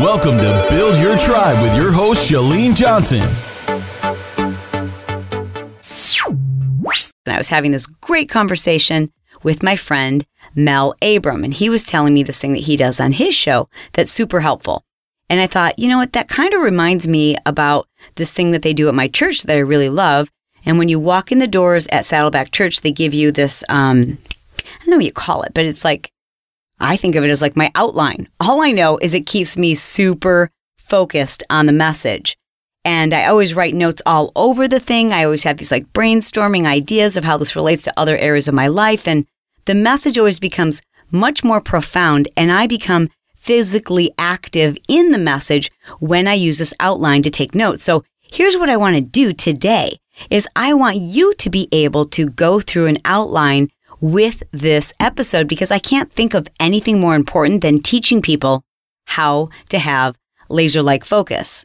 Welcome 0.00 0.38
to 0.38 0.66
Build 0.70 0.98
Your 0.98 1.18
Tribe 1.18 1.62
with 1.62 1.76
your 1.76 1.92
host, 1.92 2.32
Chalene 2.32 2.74
Johnson. 2.74 3.20
And 7.26 7.34
I 7.34 7.36
was 7.36 7.48
having 7.48 7.72
this 7.72 7.84
great 7.84 8.30
conversation 8.30 9.12
with 9.42 9.62
my 9.62 9.76
friend 9.76 10.24
Mel 10.54 10.94
Abraham, 11.02 11.44
and 11.44 11.52
he 11.52 11.68
was 11.68 11.84
telling 11.84 12.14
me 12.14 12.22
this 12.22 12.40
thing 12.40 12.54
that 12.54 12.60
he 12.60 12.78
does 12.78 12.98
on 12.98 13.12
his 13.12 13.34
show 13.34 13.68
that's 13.92 14.10
super 14.10 14.40
helpful. 14.40 14.86
And 15.28 15.38
I 15.38 15.46
thought, 15.46 15.78
you 15.78 15.86
know 15.86 15.98
what, 15.98 16.14
that 16.14 16.30
kind 16.30 16.54
of 16.54 16.62
reminds 16.62 17.06
me 17.06 17.36
about 17.44 17.86
this 18.14 18.32
thing 18.32 18.52
that 18.52 18.62
they 18.62 18.72
do 18.72 18.88
at 18.88 18.94
my 18.94 19.06
church 19.06 19.42
that 19.42 19.56
I 19.58 19.60
really 19.60 19.90
love. 19.90 20.30
And 20.64 20.78
when 20.78 20.88
you 20.88 20.98
walk 20.98 21.30
in 21.30 21.40
the 21.40 21.46
doors 21.46 21.86
at 21.88 22.06
Saddleback 22.06 22.52
Church, 22.52 22.80
they 22.80 22.90
give 22.90 23.12
you 23.12 23.32
this, 23.32 23.64
um, 23.68 24.16
I 24.56 24.78
don't 24.78 24.88
know 24.92 24.96
what 24.96 25.04
you 25.04 25.12
call 25.12 25.42
it, 25.42 25.52
but 25.52 25.66
it's 25.66 25.84
like, 25.84 26.10
I 26.80 26.96
think 26.96 27.14
of 27.14 27.24
it 27.24 27.30
as 27.30 27.42
like 27.42 27.56
my 27.56 27.70
outline. 27.74 28.28
All 28.40 28.62
I 28.62 28.72
know 28.72 28.98
is 28.98 29.14
it 29.14 29.26
keeps 29.26 29.56
me 29.56 29.74
super 29.74 30.50
focused 30.78 31.44
on 31.50 31.66
the 31.66 31.72
message. 31.72 32.36
And 32.84 33.12
I 33.12 33.26
always 33.26 33.54
write 33.54 33.74
notes 33.74 34.00
all 34.06 34.32
over 34.34 34.66
the 34.66 34.80
thing. 34.80 35.12
I 35.12 35.24
always 35.24 35.44
have 35.44 35.58
these 35.58 35.70
like 35.70 35.92
brainstorming 35.92 36.64
ideas 36.64 37.16
of 37.16 37.24
how 37.24 37.36
this 37.36 37.54
relates 37.54 37.84
to 37.84 37.92
other 37.96 38.16
areas 38.16 38.48
of 38.48 38.54
my 38.54 38.68
life. 38.68 39.06
And 39.06 39.26
the 39.66 39.74
message 39.74 40.16
always 40.16 40.40
becomes 40.40 40.80
much 41.10 41.44
more 41.44 41.60
profound. 41.60 42.28
And 42.36 42.50
I 42.50 42.66
become 42.66 43.10
physically 43.36 44.10
active 44.18 44.76
in 44.88 45.10
the 45.10 45.18
message 45.18 45.70
when 45.98 46.26
I 46.26 46.34
use 46.34 46.58
this 46.58 46.74
outline 46.80 47.22
to 47.22 47.30
take 47.30 47.54
notes. 47.54 47.84
So 47.84 48.04
here's 48.20 48.56
what 48.56 48.70
I 48.70 48.76
want 48.76 48.96
to 48.96 49.02
do 49.02 49.32
today 49.32 49.96
is 50.30 50.48
I 50.56 50.74
want 50.74 50.96
you 50.96 51.34
to 51.34 51.50
be 51.50 51.68
able 51.72 52.06
to 52.06 52.28
go 52.28 52.60
through 52.60 52.86
an 52.86 52.98
outline 53.04 53.68
with 54.00 54.42
this 54.52 54.92
episode 55.00 55.48
because 55.48 55.70
I 55.70 55.78
can't 55.78 56.12
think 56.12 56.34
of 56.34 56.48
anything 56.58 57.00
more 57.00 57.14
important 57.14 57.60
than 57.60 57.82
teaching 57.82 58.22
people 58.22 58.62
how 59.06 59.48
to 59.68 59.78
have 59.78 60.16
laser 60.48 60.82
like 60.82 61.04
focus. 61.04 61.64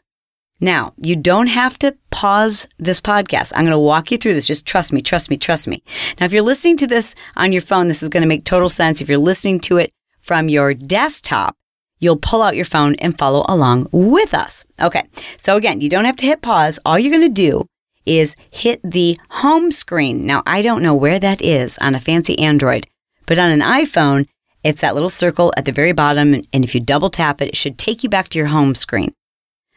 Now, 0.58 0.94
you 0.96 1.16
don't 1.16 1.48
have 1.48 1.78
to 1.80 1.96
pause 2.10 2.66
this 2.78 3.00
podcast. 3.00 3.52
I'm 3.54 3.64
going 3.64 3.72
to 3.72 3.78
walk 3.78 4.10
you 4.10 4.16
through 4.16 4.34
this. 4.34 4.46
Just 4.46 4.64
trust 4.64 4.92
me, 4.92 5.02
trust 5.02 5.28
me, 5.28 5.36
trust 5.36 5.68
me. 5.68 5.82
Now, 6.18 6.26
if 6.26 6.32
you're 6.32 6.42
listening 6.42 6.78
to 6.78 6.86
this 6.86 7.14
on 7.36 7.52
your 7.52 7.60
phone, 7.60 7.88
this 7.88 8.02
is 8.02 8.08
going 8.08 8.22
to 8.22 8.28
make 8.28 8.44
total 8.44 8.70
sense. 8.70 9.00
If 9.00 9.08
you're 9.08 9.18
listening 9.18 9.60
to 9.60 9.76
it 9.76 9.92
from 10.22 10.48
your 10.48 10.72
desktop, 10.72 11.54
you'll 11.98 12.16
pull 12.16 12.42
out 12.42 12.56
your 12.56 12.64
phone 12.64 12.94
and 12.96 13.18
follow 13.18 13.44
along 13.48 13.88
with 13.92 14.32
us. 14.32 14.64
Okay. 14.80 15.04
So 15.36 15.56
again, 15.56 15.82
you 15.82 15.90
don't 15.90 16.06
have 16.06 16.16
to 16.16 16.26
hit 16.26 16.40
pause. 16.40 16.78
All 16.86 16.98
you're 16.98 17.16
going 17.16 17.34
to 17.34 17.42
do 17.42 17.66
is 18.06 18.34
hit 18.50 18.80
the 18.82 19.18
home 19.30 19.70
screen. 19.70 20.24
Now, 20.24 20.42
I 20.46 20.62
don't 20.62 20.82
know 20.82 20.94
where 20.94 21.18
that 21.18 21.42
is 21.42 21.76
on 21.78 21.94
a 21.94 22.00
fancy 22.00 22.38
Android, 22.38 22.86
but 23.26 23.38
on 23.38 23.50
an 23.50 23.60
iPhone, 23.60 24.26
it's 24.62 24.80
that 24.80 24.94
little 24.94 25.10
circle 25.10 25.52
at 25.56 25.64
the 25.64 25.72
very 25.72 25.92
bottom. 25.92 26.34
And 26.34 26.64
if 26.64 26.74
you 26.74 26.80
double 26.80 27.10
tap 27.10 27.42
it, 27.42 27.48
it 27.48 27.56
should 27.56 27.78
take 27.78 28.02
you 28.02 28.08
back 28.08 28.28
to 28.30 28.38
your 28.38 28.48
home 28.48 28.74
screen. 28.74 29.12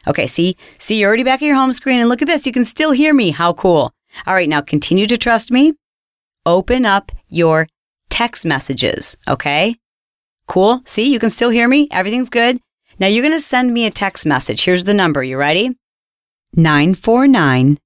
Okay, 0.06 0.26
see, 0.26 0.56
see, 0.78 0.98
you're 0.98 1.08
already 1.08 1.24
back 1.24 1.42
at 1.42 1.46
your 1.46 1.56
home 1.56 1.72
screen. 1.72 2.00
And 2.00 2.08
look 2.08 2.22
at 2.22 2.26
this, 2.26 2.46
you 2.46 2.52
can 2.52 2.64
still 2.64 2.92
hear 2.92 3.12
me. 3.12 3.30
How 3.30 3.52
cool. 3.52 3.92
All 4.26 4.34
right, 4.34 4.48
now 4.48 4.60
continue 4.60 5.06
to 5.06 5.16
trust 5.16 5.52
me. 5.52 5.74
Open 6.46 6.86
up 6.86 7.12
your 7.28 7.68
text 8.08 8.46
messages. 8.46 9.16
Okay, 9.28 9.76
cool. 10.46 10.82
See, 10.86 11.12
you 11.12 11.18
can 11.18 11.30
still 11.30 11.50
hear 11.50 11.68
me. 11.68 11.86
Everything's 11.90 12.30
good. 12.30 12.60
Now 12.98 13.06
you're 13.06 13.22
going 13.22 13.34
to 13.34 13.40
send 13.40 13.72
me 13.72 13.86
a 13.86 13.90
text 13.90 14.26
message. 14.26 14.64
Here's 14.64 14.84
the 14.84 14.94
number. 14.94 15.22
You 15.22 15.36
ready? 15.36 15.70
949 16.54 17.78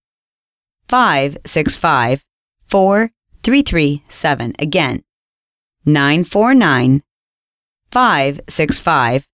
565 0.89 2.25
4337. 2.67 4.55
Again, 4.59 5.03
949 5.85 7.03
565 7.91 9.29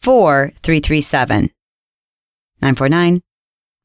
4337. 0.00 1.50
949 2.60 3.22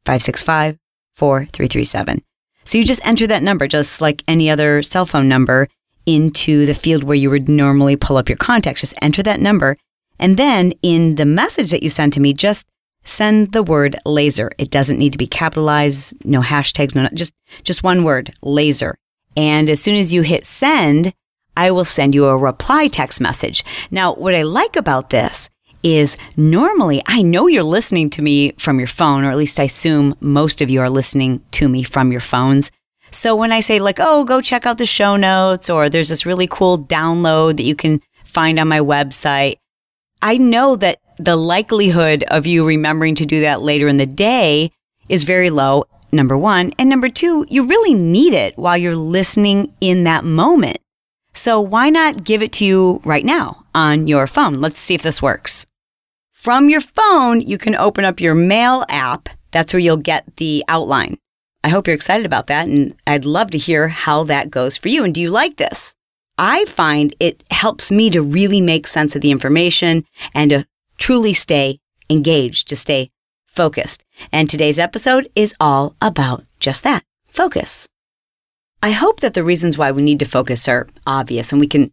565 0.06 0.78
4337. 1.16 2.24
So 2.64 2.78
you 2.78 2.84
just 2.84 3.06
enter 3.06 3.28
that 3.28 3.44
number, 3.44 3.68
just 3.68 4.02
like 4.02 4.24
any 4.28 4.50
other 4.50 4.82
cell 4.82 5.06
phone 5.06 5.30
number, 5.30 5.70
into 6.06 6.66
the 6.66 6.74
field 6.74 7.04
where 7.04 7.16
you 7.16 7.30
would 7.30 7.50
normally 7.50 7.96
pull 7.96 8.18
up 8.18 8.30
your 8.30 8.38
contacts. 8.38 8.82
Just 8.82 8.96
enter 9.02 9.24
that 9.24 9.40
number. 9.40 9.78
And 10.20 10.38
then 10.38 10.74
in 10.82 11.16
the 11.16 11.26
message 11.26 11.72
that 11.72 11.84
you 11.84 11.90
send 11.90 12.14
to 12.14 12.20
me, 12.20 12.34
just 12.34 12.66
send 13.08 13.52
the 13.54 13.64
word 13.64 13.96
laser. 14.06 14.52
It 14.58 14.72
doesn't 14.72 15.00
need 15.00 15.12
to 15.14 15.18
be 15.18 15.28
capitalized, 15.28 16.16
no 16.26 16.42
hashtags, 16.42 16.96
no, 16.96 17.08
just, 17.14 17.34
just 17.64 17.84
one 17.84 18.04
word, 18.04 18.34
laser. 18.42 18.96
And 19.36 19.70
as 19.70 19.82
soon 19.82 19.96
as 19.98 20.14
you 20.14 20.22
hit 20.22 20.46
send, 20.46 21.14
I 21.56 21.72
will 21.72 21.86
send 21.86 22.14
you 22.14 22.26
a 22.26 22.38
reply 22.38 22.88
text 22.88 23.20
message. 23.20 23.64
Now, 23.90 24.14
what 24.14 24.36
I 24.36 24.44
like 24.44 24.76
about 24.76 25.10
this 25.10 25.50
is 25.84 26.18
normally 26.36 27.02
I 27.08 27.22
know 27.22 27.48
you're 27.48 27.64
listening 27.64 28.10
to 28.12 28.22
me 28.22 28.52
from 28.54 28.80
your 28.80 28.88
phone, 28.88 29.24
or 29.24 29.32
at 29.32 29.38
least 29.38 29.60
I 29.60 29.64
assume 29.64 30.16
most 30.20 30.62
of 30.62 30.70
you 30.70 30.82
are 30.82 30.90
listening 30.90 31.44
to 31.52 31.68
me 31.68 31.84
from 31.84 32.12
your 32.12 32.22
phones. 32.22 32.72
So 33.12 33.36
when 33.36 33.52
I 33.52 33.62
say, 33.62 33.80
like, 33.80 34.00
oh, 34.00 34.26
go 34.26 34.42
check 34.42 34.66
out 34.66 34.78
the 34.78 34.86
show 34.86 35.16
notes, 35.16 35.70
or 35.70 35.90
there's 35.90 36.10
this 36.10 36.26
really 36.26 36.48
cool 36.48 36.78
download 36.78 37.58
that 37.58 37.64
you 37.64 37.76
can 37.76 38.02
find 38.26 38.60
on 38.60 38.68
my 38.68 38.80
website, 38.80 39.56
I 40.22 40.38
know 40.38 40.76
that 40.76 41.00
the 41.18 41.36
likelihood 41.36 42.24
of 42.28 42.46
you 42.46 42.66
remembering 42.66 43.16
to 43.16 43.26
do 43.26 43.42
that 43.42 43.62
later 43.62 43.88
in 43.88 43.98
the 43.98 44.06
day 44.06 44.72
is 45.10 45.24
very 45.24 45.50
low, 45.50 45.86
number 46.12 46.38
one. 46.38 46.74
And 46.78 46.90
number 46.90 47.10
two, 47.10 47.46
you 47.50 47.66
really 47.66 47.94
need 47.94 48.34
it 48.34 48.58
while 48.58 48.78
you're 48.78 48.96
listening 48.96 49.74
in 49.82 50.04
that 50.04 50.24
moment. 50.24 50.80
So 51.34 51.62
why 51.62 51.90
not 51.90 52.24
give 52.24 52.42
it 52.42 52.52
to 52.54 52.66
you 52.66 53.02
right 53.04 53.26
now 53.26 53.64
on 53.76 54.08
your 54.08 54.28
phone? 54.28 54.60
Let's 54.60 54.80
see 54.80 54.96
if 54.96 55.04
this 55.04 55.22
works. 55.22 55.66
From 56.34 56.70
your 56.70 56.82
phone, 56.82 57.42
you 57.42 57.58
can 57.58 57.76
open 57.76 58.06
up 58.06 58.20
your 58.20 58.36
mail 58.36 58.86
app. 58.90 59.30
That's 59.52 59.74
where 59.74 59.80
you'll 59.80 59.98
get 59.98 60.38
the 60.38 60.64
outline. 60.68 61.18
I 61.64 61.70
hope 61.70 61.88
you're 61.88 61.96
excited 61.96 62.26
about 62.26 62.48
that, 62.48 62.68
and 62.68 62.96
I'd 63.06 63.26
love 63.26 63.52
to 63.52 63.58
hear 63.58 63.88
how 63.88 64.24
that 64.26 64.50
goes 64.50 64.78
for 64.78 64.88
you. 64.88 65.04
And 65.04 65.14
do 65.14 65.22
you 65.22 65.30
like 65.30 65.58
this? 65.58 65.96
I 66.38 66.66
find 66.66 67.16
it 67.20 67.44
helps 67.50 67.92
me 67.92 68.10
to 68.12 68.22
really 68.22 68.62
make 68.62 68.88
sense 68.88 69.16
of 69.16 69.22
the 69.22 69.32
information 69.32 70.06
and 70.34 70.52
to 70.52 70.66
truly 70.98 71.34
stay 71.34 71.80
engaged, 72.10 72.68
to 72.70 72.76
stay 72.76 73.10
focused. 73.46 74.04
And 74.32 74.50
today's 74.50 74.80
episode 74.80 75.30
is 75.36 75.56
all 75.60 75.96
about 76.02 76.46
just 76.60 76.84
that 76.84 77.04
focus. 77.28 77.88
I 78.82 78.92
hope 78.92 79.22
that 79.22 79.34
the 79.34 79.44
reasons 79.44 79.78
why 79.78 79.92
we 79.92 80.04
need 80.04 80.20
to 80.20 80.26
focus 80.26 80.68
are 80.68 80.88
obvious 81.06 81.52
and 81.52 81.60
we 81.60 81.68
can 81.68 81.92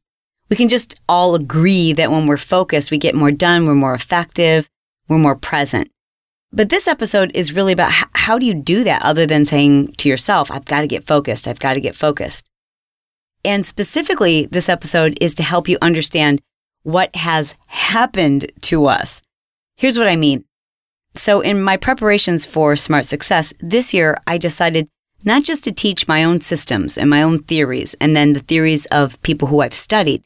we 0.50 0.56
can 0.56 0.69
just 0.69 1.00
all 1.09 1.34
agree 1.34 1.94
that 1.94 2.10
when 2.10 2.26
we're 2.26 2.37
focused, 2.37 2.91
we 2.91 2.98
get 2.98 3.15
more 3.15 3.31
done, 3.31 3.65
we're 3.65 3.75
more 3.75 3.94
effective, 3.94 4.69
we're 5.09 5.19
more 5.19 5.36
present. 5.36 5.91
But 6.53 6.69
this 6.69 6.86
episode 6.86 7.32
is 7.34 7.54
really 7.54 7.72
about 7.72 7.91
how, 7.91 8.06
how 8.15 8.38
do 8.38 8.47
you 8.47 8.54
do 8.54 8.84
that 8.84 9.03
other 9.03 9.26
than 9.26 9.44
saying 9.44 9.94
to 9.94 10.09
yourself, 10.09 10.50
I've 10.50 10.66
got 10.66 10.82
to 10.82 10.86
get 10.86 11.03
focused, 11.03 11.48
I've 11.48 11.59
got 11.59 11.75
to 11.75 11.81
get 11.81 11.97
focused. 11.97 12.48
And 13.44 13.66
specifically, 13.66 14.47
this 14.47 14.69
episode 14.69 15.19
is 15.21 15.34
to 15.34 15.42
help 15.42 15.69
you 15.69 15.78
understand 15.82 16.41
what 16.84 17.15
has 17.17 17.56
happened 17.67 18.50
to 18.62 18.87
us. 18.87 19.21
Here's 19.77 19.99
what 19.99 20.06
I 20.06 20.17
mean. 20.17 20.45
So, 21.17 21.41
in 21.41 21.62
my 21.62 21.77
preparations 21.77 22.47
for 22.47 22.77
Smart 22.77 23.06
Success 23.06 23.53
this 23.61 23.93
year, 23.93 24.17
I 24.27 24.39
decided 24.39 24.89
not 25.25 25.43
just 25.43 25.65
to 25.65 25.72
teach 25.72 26.06
my 26.06 26.22
own 26.22 26.41
systems 26.41 26.99
and 26.99 27.09
my 27.09 27.22
own 27.22 27.43
theories 27.43 27.95
and 28.00 28.15
then 28.15 28.33
the 28.33 28.41
theories 28.41 28.87
of 28.87 29.21
people 29.22 29.49
who 29.49 29.61
I've 29.61 29.75
studied, 29.75 30.22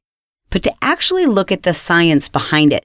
but 0.50 0.62
to 0.64 0.74
actually 0.82 1.26
look 1.26 1.52
at 1.52 1.62
the 1.62 1.74
science 1.74 2.28
behind 2.28 2.72
it. 2.72 2.84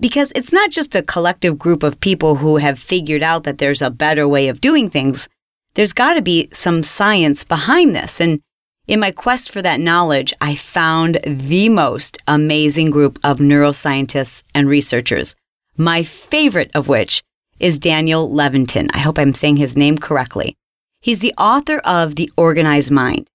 Because 0.00 0.32
it's 0.34 0.52
not 0.52 0.70
just 0.70 0.96
a 0.96 1.02
collective 1.02 1.58
group 1.58 1.82
of 1.82 2.00
people 2.00 2.36
who 2.36 2.56
have 2.56 2.78
figured 2.78 3.22
out 3.22 3.44
that 3.44 3.58
there's 3.58 3.82
a 3.82 3.90
better 3.90 4.26
way 4.26 4.48
of 4.48 4.60
doing 4.60 4.90
things. 4.90 5.28
There's 5.74 5.92
got 5.92 6.14
to 6.14 6.22
be 6.22 6.48
some 6.52 6.82
science 6.82 7.44
behind 7.44 7.94
this. 7.94 8.20
And 8.20 8.40
in 8.86 9.00
my 9.00 9.10
quest 9.10 9.50
for 9.50 9.62
that 9.62 9.80
knowledge, 9.80 10.34
I 10.40 10.54
found 10.54 11.18
the 11.24 11.68
most 11.68 12.18
amazing 12.28 12.90
group 12.90 13.18
of 13.24 13.38
neuroscientists 13.38 14.42
and 14.54 14.68
researchers, 14.68 15.34
my 15.76 16.02
favorite 16.02 16.70
of 16.74 16.88
which 16.88 17.22
is 17.58 17.78
Daniel 17.78 18.28
Levitin. 18.28 18.90
I 18.92 18.98
hope 18.98 19.18
I'm 19.18 19.34
saying 19.34 19.56
his 19.56 19.76
name 19.76 19.96
correctly. 19.96 20.56
He's 21.00 21.20
the 21.20 21.34
author 21.38 21.78
of 21.78 22.16
The 22.16 22.30
Organized 22.36 22.90
Mind. 22.90 23.28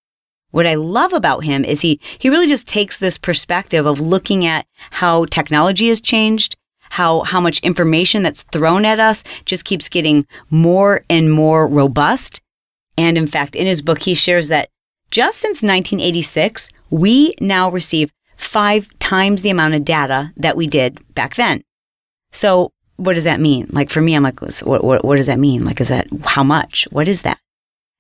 What 0.51 0.66
I 0.66 0.75
love 0.75 1.13
about 1.13 1.44
him 1.44 1.63
is 1.63 1.81
he, 1.81 2.00
he 2.18 2.30
really 2.30 2.48
just 2.48 2.68
takes 2.68 2.98
this 2.98 3.18
perspective 3.18 3.86
of 3.86 4.00
looking 4.00 4.45
at 4.45 4.66
how 4.92 5.25
technology 5.25 5.90
has 5.90 6.02
changed, 6.02 6.56
how, 6.92 7.22
how 7.22 7.40
much 7.40 7.60
information 7.60 8.24
that's 8.24 8.44
thrown 8.44 8.86
at 8.86 9.00
us 9.00 9.24
just 9.45 9.66
keeps 9.66 9.90
getting 9.90 10.25
more 10.50 11.04
and 11.10 11.31
more 11.31 11.68
robust. 11.68 12.42
And 12.98 13.18
in 13.18 13.28
fact, 13.28 13.56
in 13.56 13.68
his 13.68 13.81
book, 13.81 14.02
he 14.02 14.16
shares 14.16 14.48
that 14.48 14.69
just 15.11 15.39
since 15.39 15.63
1986, 15.63 16.69
we 16.89 17.33
now 17.39 17.69
receive 17.69 18.11
five 18.35 18.88
times 19.00 19.41
the 19.41 19.50
amount 19.50 19.73
of 19.73 19.83
data 19.83 20.31
that 20.38 20.56
we 20.56 20.67
did 20.67 21.00
back 21.13 21.35
then. 21.35 21.63
So 22.31 22.71
what 22.97 23.15
does 23.15 23.23
that 23.23 23.39
mean? 23.39 23.67
Like 23.71 23.89
for 23.89 24.01
me, 24.01 24.15
I'm 24.15 24.23
like, 24.23 24.41
what, 24.41 24.83
what, 24.83 25.06
what 25.06 25.15
does 25.15 25.27
that 25.27 25.39
mean? 25.39 25.65
Like, 25.65 25.81
is 25.81 25.89
that 25.89 26.07
how 26.25 26.44
much? 26.44 26.88
What 26.91 27.07
is 27.07 27.21
that? 27.23 27.39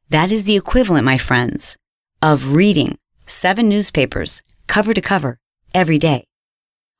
That 0.09 0.31
is 0.31 0.43
the 0.43 0.55
equivalent, 0.55 1.05
my 1.05 1.17
friends, 1.17 1.77
of 2.21 2.53
reading 2.53 2.97
seven 3.25 3.69
newspapers 3.69 4.41
cover 4.67 4.93
to 4.93 5.01
cover 5.01 5.37
every 5.73 5.97
day. 5.97 6.25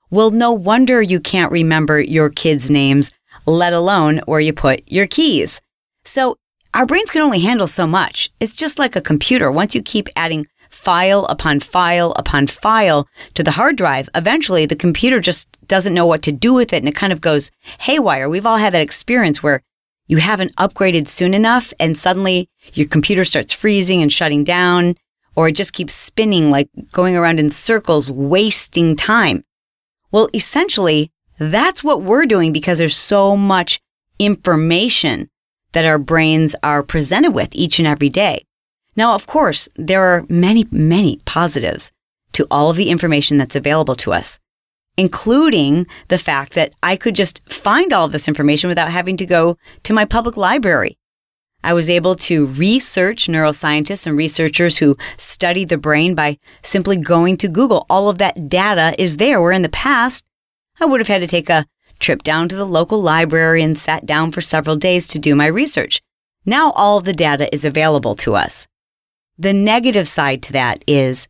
Well, 0.10 0.32
no 0.32 0.52
wonder 0.52 1.02
you 1.02 1.20
can't 1.20 1.52
remember 1.52 2.00
your 2.00 2.30
kids' 2.30 2.72
names, 2.72 3.12
let 3.46 3.74
alone 3.74 4.22
where 4.26 4.40
you 4.40 4.54
put 4.54 4.82
your 4.88 5.06
keys. 5.06 5.62
So 6.04 6.38
our 6.74 6.86
brains 6.86 7.10
can 7.10 7.22
only 7.22 7.40
handle 7.40 7.68
so 7.68 7.88
much. 7.88 8.30
It's 8.40 8.56
just 8.56 8.80
like 8.80 8.96
a 8.96 9.02
computer. 9.02 9.52
Once 9.52 9.74
you 9.74 9.82
keep 9.82 10.08
adding 10.16 10.48
file 10.70 11.26
upon 11.26 11.60
file 11.60 12.12
upon 12.12 12.46
file 12.46 13.08
to 13.34 13.44
the 13.44 13.52
hard 13.52 13.76
drive, 13.76 14.08
eventually 14.14 14.66
the 14.66 14.76
computer 14.76 15.20
just 15.20 15.50
doesn't 15.68 15.94
know 15.94 16.06
what 16.06 16.22
to 16.22 16.32
do 16.32 16.54
with 16.54 16.72
it 16.72 16.78
and 16.78 16.88
it 16.88 16.96
kind 16.96 17.12
of 17.12 17.22
goes 17.22 17.50
haywire. 17.80 18.30
We've 18.30 18.46
all 18.46 18.58
had 18.58 18.74
that 18.74 18.82
experience 18.82 19.42
where 19.42 19.62
you 20.08 20.18
haven't 20.18 20.56
upgraded 20.58 21.08
soon 21.08 21.34
enough 21.34 21.74
and 21.80 21.98
suddenly 21.98 22.50
your 22.74 22.88
computer 22.88 23.26
starts 23.26 23.54
freezing 23.54 24.02
and 24.02 24.14
shutting 24.14 24.44
down 24.44 24.96
or 25.36 25.48
it 25.48 25.56
just 25.56 25.74
keeps 25.74 25.94
spinning 25.94 26.52
like 26.52 26.70
going 26.92 27.16
around 27.16 27.40
in 27.40 27.50
circles, 27.50 28.12
wasting 28.12 28.96
time. 28.96 29.44
Well, 30.12 30.30
essentially, 30.34 31.12
that's 31.40 31.84
what 31.84 32.04
we're 32.04 32.26
doing 32.26 32.52
because 32.52 32.78
there's 32.78 32.98
so 32.98 33.38
much 33.38 33.80
information 34.20 35.30
that 35.74 35.86
our 35.86 35.98
brains 35.98 36.56
are 36.64 36.84
presented 36.84 37.32
with 37.32 37.50
each 37.54 37.80
and 37.80 37.88
every 37.88 38.10
day. 38.10 38.46
Now, 38.96 39.14
of 39.14 39.28
course, 39.28 39.70
there 39.76 40.04
are 40.04 40.26
many, 40.30 40.66
many 40.72 41.22
positives 41.26 41.92
to 42.34 42.48
all 42.52 42.70
of 42.70 42.78
the 42.78 42.90
information 42.90 43.38
that's 43.38 43.56
available 43.56 43.96
to 43.96 44.14
us 44.14 44.40
including 45.00 45.88
the 46.10 46.18
fact 46.18 46.54
that 46.56 46.74
I 46.84 46.98
could 46.98 47.16
just 47.16 47.42
find 47.50 47.94
all 47.94 48.08
of 48.08 48.12
this 48.12 48.28
information 48.28 48.68
without 48.68 48.92
having 48.92 49.16
to 49.16 49.26
go 49.26 49.58
to 49.84 49.94
my 49.94 50.04
public 50.04 50.36
library. 50.36 50.98
I 51.64 51.74
was 51.74 51.90
able 51.90 52.16
to 52.16 52.48
research 52.48 53.28
neuroscientists 53.28 54.06
and 54.06 54.18
researchers 54.18 54.78
who 54.78 54.98
study 55.16 55.64
the 55.64 55.78
brain 55.78 56.16
by 56.16 56.38
simply 56.64 56.98
going 56.98 57.38
to 57.38 57.48
Google. 57.48 57.86
All 57.90 58.10
of 58.10 58.18
that 58.18 58.50
data 58.50 58.94
is 59.02 59.16
there, 59.16 59.42
where 59.42 59.54
in 59.54 59.62
the 59.62 59.70
past, 59.70 60.26
I 60.82 60.86
would 60.86 61.00
have 61.00 61.08
had 61.08 61.22
to 61.22 61.28
take 61.28 61.50
a 61.50 61.66
trip 62.00 62.24
down 62.24 62.50
to 62.50 62.56
the 62.56 62.66
local 62.66 63.02
library 63.02 63.62
and 63.64 63.78
sat 63.78 64.06
down 64.06 64.32
for 64.32 64.42
several 64.42 64.76
days 64.76 65.08
to 65.08 65.20
do 65.20 65.36
my 65.36 65.48
research. 65.48 66.02
Now 66.46 66.72
all 66.72 67.02
the 67.02 67.14
data 67.14 67.54
is 67.54 67.66
available 67.66 68.16
to 68.16 68.36
us. 68.36 68.68
The 69.38 69.54
negative 69.54 70.08
side 70.08 70.42
to 70.44 70.54
that 70.54 70.84
is 70.88 71.28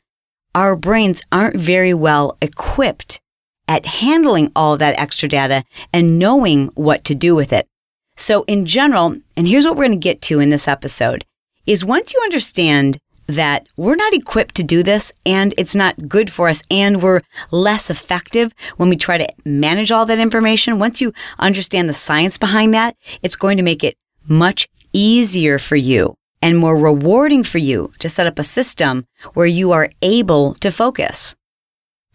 our 0.56 0.76
brains 0.76 1.22
aren't 1.32 1.56
very 1.56 1.94
well 1.94 2.38
equipped 2.42 3.20
at 3.68 3.86
handling 3.86 4.52
all 4.56 4.78
that 4.78 5.00
extra 5.00 5.30
data 5.30 5.64
and 5.94 6.18
knowing 6.18 6.68
what 6.70 7.04
to 7.04 7.14
do 7.14 7.36
with 7.36 7.54
it. 7.54 7.68
So, 8.16 8.44
in 8.48 8.66
general, 8.66 9.18
and 9.38 9.48
here's 9.48 9.66
what 9.66 9.78
we're 9.78 9.86
going 9.86 10.00
to 10.00 10.04
get 10.04 10.22
to 10.24 10.40
in 10.40 10.50
this 10.50 10.68
episode 10.68 11.24
is 11.66 11.86
once 11.86 12.14
you 12.14 12.20
understand 12.22 12.98
that 13.30 13.68
we're 13.78 13.96
not 13.96 14.14
equipped 14.14 14.56
to 14.56 14.64
do 14.64 14.84
this 14.84 15.14
and 15.26 15.54
it's 15.58 15.76
not 15.76 16.10
good 16.10 16.32
for 16.32 16.50
us 16.50 16.62
and 16.70 17.02
we're 17.02 17.22
less 17.52 17.90
effective 17.90 18.54
when 18.78 18.90
we 18.90 18.96
try 18.96 19.18
to 19.18 19.28
manage 19.46 19.92
all 19.92 20.06
that 20.06 20.20
information, 20.20 20.80
once 20.80 21.00
you 21.00 21.14
understand 21.38 21.88
the 21.88 21.94
science 21.94 22.38
behind 22.38 22.74
that, 22.74 22.96
it's 23.22 23.36
going 23.36 23.58
to 23.58 23.64
make 23.64 23.84
it 23.84 23.96
much 24.28 24.68
easier 24.94 25.60
for 25.60 25.76
you 25.76 26.16
and 26.42 26.58
more 26.58 26.76
rewarding 26.76 27.44
for 27.44 27.58
you 27.58 27.94
to 28.00 28.10
set 28.10 28.28
up 28.28 28.40
a 28.40 28.44
system 28.44 29.06
where 29.34 29.46
you 29.46 29.72
are 29.72 29.90
able 30.02 30.54
to 30.56 30.72
focus 30.72 31.36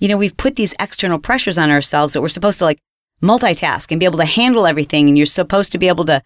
you 0.04 0.08
know, 0.08 0.18
we've 0.18 0.36
put 0.36 0.56
these 0.56 0.74
external 0.78 1.18
pressures 1.18 1.56
on 1.56 1.70
ourselves 1.70 2.12
that 2.12 2.20
we're 2.20 2.28
supposed 2.28 2.58
to 2.58 2.64
like 2.64 2.78
multitask 3.22 3.90
and 3.90 3.98
be 3.98 4.04
able 4.04 4.18
to 4.18 4.26
handle 4.26 4.66
everything. 4.66 5.08
And 5.08 5.16
you're 5.16 5.26
supposed 5.26 5.72
to 5.72 5.78
be 5.78 5.88
able 5.88 6.04
to 6.04 6.22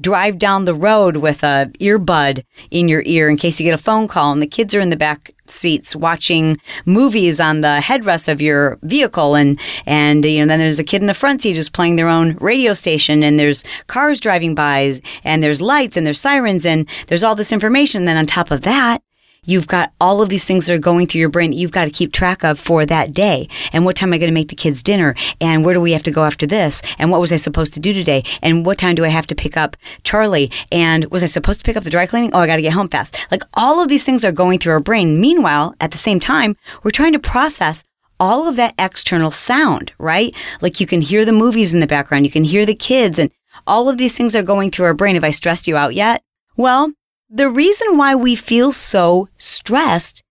drive 0.00 0.38
down 0.38 0.64
the 0.64 0.74
road 0.74 1.16
with 1.18 1.42
a 1.42 1.70
earbud 1.80 2.44
in 2.70 2.88
your 2.88 3.02
ear 3.06 3.28
in 3.28 3.36
case 3.36 3.60
you 3.60 3.64
get 3.64 3.74
a 3.74 3.82
phone 3.82 4.08
call 4.08 4.32
and 4.32 4.42
the 4.42 4.46
kids 4.46 4.74
are 4.74 4.80
in 4.80 4.90
the 4.90 4.96
back 4.96 5.30
seats 5.46 5.94
watching 5.94 6.58
movies 6.84 7.38
on 7.38 7.60
the 7.60 7.78
headrest 7.82 8.28
of 8.28 8.40
your 8.40 8.78
vehicle 8.82 9.34
and 9.34 9.60
and 9.86 10.24
you 10.24 10.40
know 10.40 10.46
then 10.46 10.58
there's 10.58 10.78
a 10.78 10.84
kid 10.84 11.02
in 11.02 11.06
the 11.06 11.14
front 11.14 11.42
seat 11.42 11.54
who's 11.54 11.68
playing 11.68 11.96
their 11.96 12.08
own 12.08 12.36
radio 12.40 12.72
station 12.72 13.22
and 13.22 13.38
there's 13.38 13.62
cars 13.86 14.18
driving 14.20 14.54
by 14.54 14.94
and 15.22 15.42
there's 15.42 15.62
lights 15.62 15.96
and 15.96 16.06
there's 16.06 16.20
sirens 16.20 16.66
and 16.66 16.88
there's 17.06 17.24
all 17.24 17.34
this 17.34 17.52
information. 17.52 18.02
And 18.02 18.08
then 18.08 18.16
on 18.16 18.26
top 18.26 18.50
of 18.50 18.62
that 18.62 19.02
You've 19.44 19.66
got 19.66 19.92
all 20.00 20.22
of 20.22 20.28
these 20.28 20.44
things 20.44 20.66
that 20.66 20.74
are 20.74 20.78
going 20.78 21.06
through 21.06 21.20
your 21.20 21.28
brain 21.28 21.50
that 21.50 21.56
you've 21.56 21.70
got 21.70 21.84
to 21.84 21.90
keep 21.90 22.12
track 22.12 22.44
of 22.44 22.58
for 22.58 22.86
that 22.86 23.12
day. 23.12 23.48
And 23.72 23.84
what 23.84 23.96
time 23.96 24.10
am 24.10 24.14
I 24.14 24.18
going 24.18 24.30
to 24.30 24.34
make 24.34 24.48
the 24.48 24.56
kids 24.56 24.82
dinner? 24.82 25.14
And 25.40 25.64
where 25.64 25.74
do 25.74 25.80
we 25.80 25.92
have 25.92 26.02
to 26.04 26.10
go 26.10 26.24
after 26.24 26.46
this? 26.46 26.82
And 26.98 27.10
what 27.10 27.20
was 27.20 27.32
I 27.32 27.36
supposed 27.36 27.74
to 27.74 27.80
do 27.80 27.92
today? 27.92 28.22
And 28.42 28.64
what 28.64 28.78
time 28.78 28.94
do 28.94 29.04
I 29.04 29.08
have 29.08 29.26
to 29.28 29.34
pick 29.34 29.56
up 29.56 29.76
Charlie? 30.02 30.50
And 30.72 31.04
was 31.06 31.22
I 31.22 31.26
supposed 31.26 31.60
to 31.60 31.64
pick 31.64 31.76
up 31.76 31.84
the 31.84 31.90
dry 31.90 32.06
cleaning? 32.06 32.30
Oh, 32.32 32.40
I 32.40 32.46
got 32.46 32.56
to 32.56 32.62
get 32.62 32.72
home 32.72 32.88
fast. 32.88 33.26
Like 33.30 33.42
all 33.54 33.82
of 33.82 33.88
these 33.88 34.04
things 34.04 34.24
are 34.24 34.32
going 34.32 34.58
through 34.58 34.72
our 34.72 34.80
brain. 34.80 35.20
Meanwhile, 35.20 35.74
at 35.80 35.90
the 35.90 35.98
same 35.98 36.20
time, 36.20 36.56
we're 36.82 36.90
trying 36.90 37.12
to 37.12 37.18
process 37.18 37.84
all 38.20 38.48
of 38.48 38.56
that 38.56 38.74
external 38.78 39.30
sound, 39.30 39.92
right? 39.98 40.34
Like 40.60 40.80
you 40.80 40.86
can 40.86 41.00
hear 41.00 41.24
the 41.24 41.32
movies 41.32 41.74
in 41.74 41.80
the 41.80 41.86
background, 41.86 42.24
you 42.24 42.30
can 42.30 42.44
hear 42.44 42.64
the 42.64 42.74
kids, 42.74 43.18
and 43.18 43.30
all 43.66 43.88
of 43.88 43.98
these 43.98 44.16
things 44.16 44.34
are 44.36 44.42
going 44.42 44.70
through 44.70 44.86
our 44.86 44.94
brain. 44.94 45.14
Have 45.14 45.24
I 45.24 45.30
stressed 45.30 45.68
you 45.68 45.76
out 45.76 45.94
yet? 45.94 46.22
Well, 46.56 46.92
the 47.30 47.48
reason 47.48 47.96
why 47.96 48.14
we 48.14 48.36
feel 48.36 48.70
so 48.72 49.28
stressed 49.36 50.22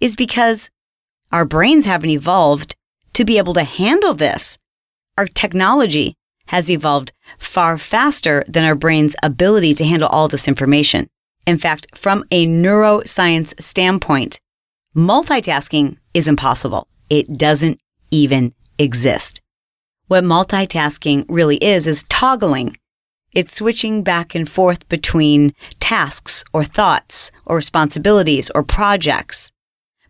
is 0.00 0.16
because 0.16 0.70
our 1.30 1.44
brains 1.44 1.86
haven't 1.86 2.10
evolved 2.10 2.74
to 3.12 3.24
be 3.24 3.38
able 3.38 3.54
to 3.54 3.64
handle 3.64 4.14
this. 4.14 4.58
Our 5.16 5.26
technology 5.26 6.14
has 6.46 6.70
evolved 6.70 7.12
far 7.38 7.76
faster 7.76 8.44
than 8.48 8.64
our 8.64 8.74
brain's 8.74 9.14
ability 9.22 9.74
to 9.74 9.84
handle 9.84 10.08
all 10.08 10.28
this 10.28 10.48
information. 10.48 11.08
In 11.46 11.58
fact, 11.58 11.86
from 11.94 12.24
a 12.30 12.46
neuroscience 12.46 13.60
standpoint, 13.60 14.40
multitasking 14.96 15.98
is 16.14 16.28
impossible. 16.28 16.88
It 17.10 17.36
doesn't 17.36 17.78
even 18.10 18.54
exist. 18.78 19.40
What 20.06 20.24
multitasking 20.24 21.26
really 21.28 21.56
is, 21.56 21.86
is 21.86 22.04
toggling 22.04 22.76
it's 23.32 23.54
switching 23.54 24.02
back 24.02 24.34
and 24.34 24.48
forth 24.48 24.88
between 24.88 25.52
tasks 25.80 26.44
or 26.52 26.64
thoughts 26.64 27.30
or 27.44 27.56
responsibilities 27.56 28.50
or 28.54 28.62
projects. 28.62 29.52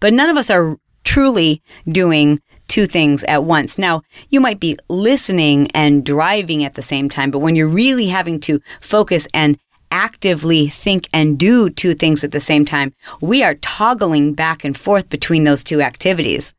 But 0.00 0.12
none 0.12 0.30
of 0.30 0.36
us 0.36 0.50
are 0.50 0.76
truly 1.04 1.62
doing 1.90 2.40
two 2.68 2.86
things 2.86 3.24
at 3.24 3.44
once. 3.44 3.78
Now, 3.78 4.02
you 4.28 4.40
might 4.40 4.60
be 4.60 4.76
listening 4.88 5.70
and 5.72 6.04
driving 6.04 6.64
at 6.64 6.74
the 6.74 6.82
same 6.82 7.08
time, 7.08 7.30
but 7.30 7.38
when 7.40 7.56
you're 7.56 7.66
really 7.66 8.08
having 8.08 8.38
to 8.40 8.60
focus 8.80 9.26
and 9.32 9.58
actively 9.90 10.68
think 10.68 11.08
and 11.12 11.38
do 11.38 11.70
two 11.70 11.94
things 11.94 12.22
at 12.22 12.32
the 12.32 12.40
same 12.40 12.64
time, 12.64 12.94
we 13.20 13.42
are 13.42 13.54
toggling 13.54 14.34
back 14.34 14.64
and 14.64 14.76
forth 14.76 15.08
between 15.08 15.44
those 15.44 15.64
two 15.64 15.80
activities. 15.80 16.54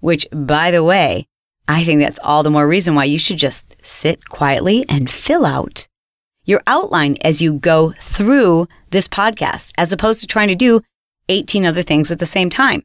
Which, 0.00 0.26
by 0.32 0.70
the 0.70 0.84
way, 0.84 1.26
I 1.68 1.84
think 1.84 2.00
that's 2.00 2.20
all 2.22 2.42
the 2.42 2.50
more 2.50 2.68
reason 2.68 2.94
why 2.94 3.04
you 3.04 3.18
should 3.18 3.38
just 3.38 3.76
sit 3.82 4.28
quietly 4.28 4.84
and 4.88 5.10
fill 5.10 5.44
out 5.44 5.88
your 6.44 6.62
outline 6.66 7.16
as 7.22 7.42
you 7.42 7.54
go 7.54 7.92
through 8.00 8.68
this 8.90 9.08
podcast, 9.08 9.72
as 9.76 9.92
opposed 9.92 10.20
to 10.20 10.26
trying 10.26 10.48
to 10.48 10.54
do 10.54 10.80
18 11.28 11.64
other 11.64 11.82
things 11.82 12.12
at 12.12 12.20
the 12.20 12.26
same 12.26 12.50
time. 12.50 12.84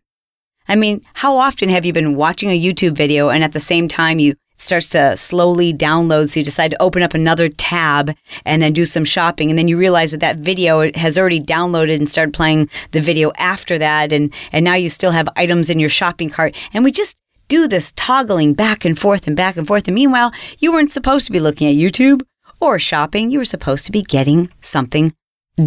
I 0.67 0.75
mean, 0.75 1.01
how 1.15 1.37
often 1.37 1.69
have 1.69 1.85
you 1.85 1.93
been 1.93 2.15
watching 2.15 2.49
a 2.49 2.59
YouTube 2.59 2.95
video 2.95 3.29
and 3.29 3.43
at 3.43 3.51
the 3.51 3.59
same 3.59 3.87
time 3.87 4.19
you 4.19 4.35
starts 4.61 4.89
to 4.89 5.17
slowly 5.17 5.73
download 5.73 6.29
so 6.29 6.39
you 6.39 6.43
decide 6.43 6.71
to 6.71 6.81
open 6.81 7.01
up 7.01 7.13
another 7.13 7.49
tab 7.49 8.15
and 8.45 8.61
then 8.61 8.73
do 8.73 8.85
some 8.85 9.03
shopping 9.03 9.49
and 9.49 9.57
then 9.57 9.67
you 9.67 9.77
realize 9.77 10.11
that 10.11 10.19
that 10.19 10.37
video 10.37 10.91
has 10.93 11.17
already 11.17 11.41
downloaded 11.41 11.95
and 11.95 12.09
started 12.09 12.33
playing 12.33 12.69
the 12.91 13.01
video 13.01 13.31
after 13.37 13.79
that 13.79 14.13
and 14.13 14.31
and 14.51 14.63
now 14.63 14.75
you 14.75 14.87
still 14.87 15.11
have 15.11 15.27
items 15.35 15.71
in 15.71 15.79
your 15.79 15.89
shopping 15.89 16.29
cart 16.29 16.55
and 16.73 16.83
we 16.83 16.91
just 16.91 17.17
do 17.51 17.67
this 17.67 17.91
toggling 17.97 18.53
back 18.53 18.85
and 18.85 18.97
forth 18.97 19.27
and 19.27 19.35
back 19.35 19.57
and 19.57 19.67
forth. 19.67 19.85
And 19.85 19.93
meanwhile, 19.93 20.31
you 20.59 20.71
weren't 20.71 20.89
supposed 20.89 21.25
to 21.25 21.33
be 21.33 21.39
looking 21.41 21.67
at 21.67 21.75
YouTube 21.75 22.21
or 22.61 22.79
shopping. 22.79 23.29
You 23.29 23.39
were 23.39 23.45
supposed 23.45 23.85
to 23.87 23.91
be 23.91 24.03
getting 24.03 24.49
something 24.61 25.13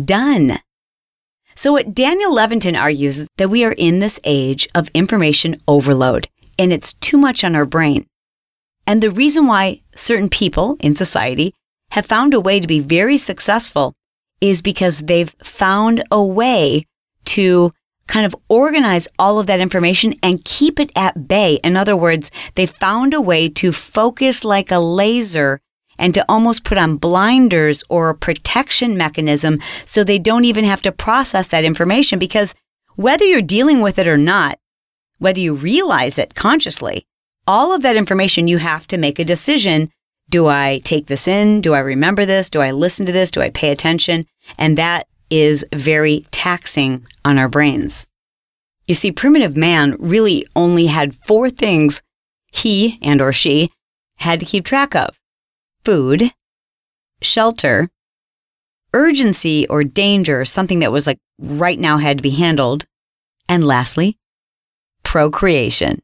done. 0.05 0.61
So, 1.55 1.73
what 1.73 1.95
Daniel 1.95 2.33
Levitin 2.35 2.81
argues 2.81 3.19
is 3.19 3.29
that 3.37 3.51
we 3.51 3.65
are 3.67 3.75
in 3.77 3.99
this 3.99 4.19
age 4.25 4.67
of 4.75 4.89
information 4.95 5.57
overload, 5.69 6.29
and 6.59 6.73
it's 6.73 6.95
too 6.95 7.19
much 7.19 7.45
on 7.45 7.55
our 7.55 7.67
brain. 7.67 8.07
And 8.87 9.03
the 9.03 9.11
reason 9.11 9.47
why 9.47 9.81
certain 9.95 10.31
people 10.31 10.79
in 10.81 10.97
society 10.97 11.53
have 11.91 12.07
found 12.07 12.33
a 12.33 12.41
way 12.41 12.61
to 12.61 12.67
be 12.67 12.81
very 12.81 13.19
successful 13.19 13.95
is 14.41 14.63
because 14.63 15.01
they've 15.01 15.37
found 15.43 16.03
a 16.11 16.25
way 16.25 16.87
to 17.27 17.73
kind 18.07 18.27
of 18.27 18.37
organize 18.49 19.09
all 19.19 19.39
of 19.39 19.47
that 19.47 19.61
information 19.61 20.15
and 20.23 20.45
keep 20.45 20.79
it 20.79 20.93
at 20.97 21.27
bay. 21.29 21.59
In 21.65 21.77
other 21.77 21.97
words, 21.97 22.31
they 22.55 22.67
found 22.67 23.15
a 23.15 23.21
way 23.21 23.49
to 23.49 23.73
focus 23.73 24.45
like 24.45 24.71
a 24.71 24.79
laser 24.79 25.61
and 25.99 26.13
to 26.15 26.25
almost 26.29 26.65
put 26.65 26.79
on 26.79 26.97
blinders 26.97 27.83
or 27.89 28.11
a 28.11 28.15
protection 28.15 28.97
mechanism 28.97 29.61
so 29.85 30.03
they 30.03 30.19
don't 30.19 30.45
even 30.45 30.65
have 30.65 30.83
to 30.83 30.93
process 30.93 31.49
that 31.49 31.65
information 31.65 32.19
because 32.19 32.55
whether 32.97 33.25
you're 33.25 33.43
dealing 33.43 33.81
with 33.81 33.99
it 33.99 34.09
or 34.09 34.17
not, 34.17 34.59
whether 35.19 35.41
you 35.41 35.55
realize 35.55 36.19
it 36.19 36.35
consciously, 36.35 37.07
all 37.47 37.73
of 37.73 37.83
that 37.83 37.97
information 37.97 38.49
you 38.49 38.59
have 38.59 38.87
to 38.89 38.99
make 38.99 39.19
a 39.19 39.25
decision. 39.25 39.91
Do 40.31 40.47
I 40.47 40.81
take 40.85 41.07
this 41.07 41.29
in? 41.29 41.61
Do 41.61 41.75
I 41.75 41.81
remember 41.81 42.25
this? 42.25 42.49
Do 42.49 42.61
I 42.61 42.71
listen 42.71 43.05
to 43.07 43.13
this? 43.13 43.31
Do 43.31 43.43
I 43.43 43.51
pay 43.51 43.71
attention? 43.71 44.27
And 44.59 44.79
that 44.79 45.07
is 45.31 45.65
very 45.73 46.27
taxing 46.31 47.07
on 47.25 47.39
our 47.39 47.49
brains. 47.49 48.07
You 48.87 48.95
see, 48.95 49.13
primitive 49.13 49.57
man 49.57 49.97
really 49.99 50.47
only 50.55 50.87
had 50.87 51.15
four 51.15 51.49
things 51.49 52.03
he 52.53 52.99
and 53.03 53.21
or 53.21 53.33
she 53.33 53.71
had 54.19 54.41
to 54.41 54.47
keep 54.47 54.65
track 54.65 54.95
of 54.95 55.19
food, 55.85 56.33
shelter, 57.23 57.89
urgency 58.93 59.67
or 59.69 59.85
danger, 59.85 60.45
something 60.45 60.79
that 60.79 60.93
was 60.93 61.07
like 61.07 61.19
right 61.39 61.79
now 61.79 61.99
had 61.99 62.19
to 62.19 62.23
be 62.23 62.31
handled, 62.31 62.87
and 63.49 63.67
lastly, 63.67 64.19
procreation. 65.03 66.01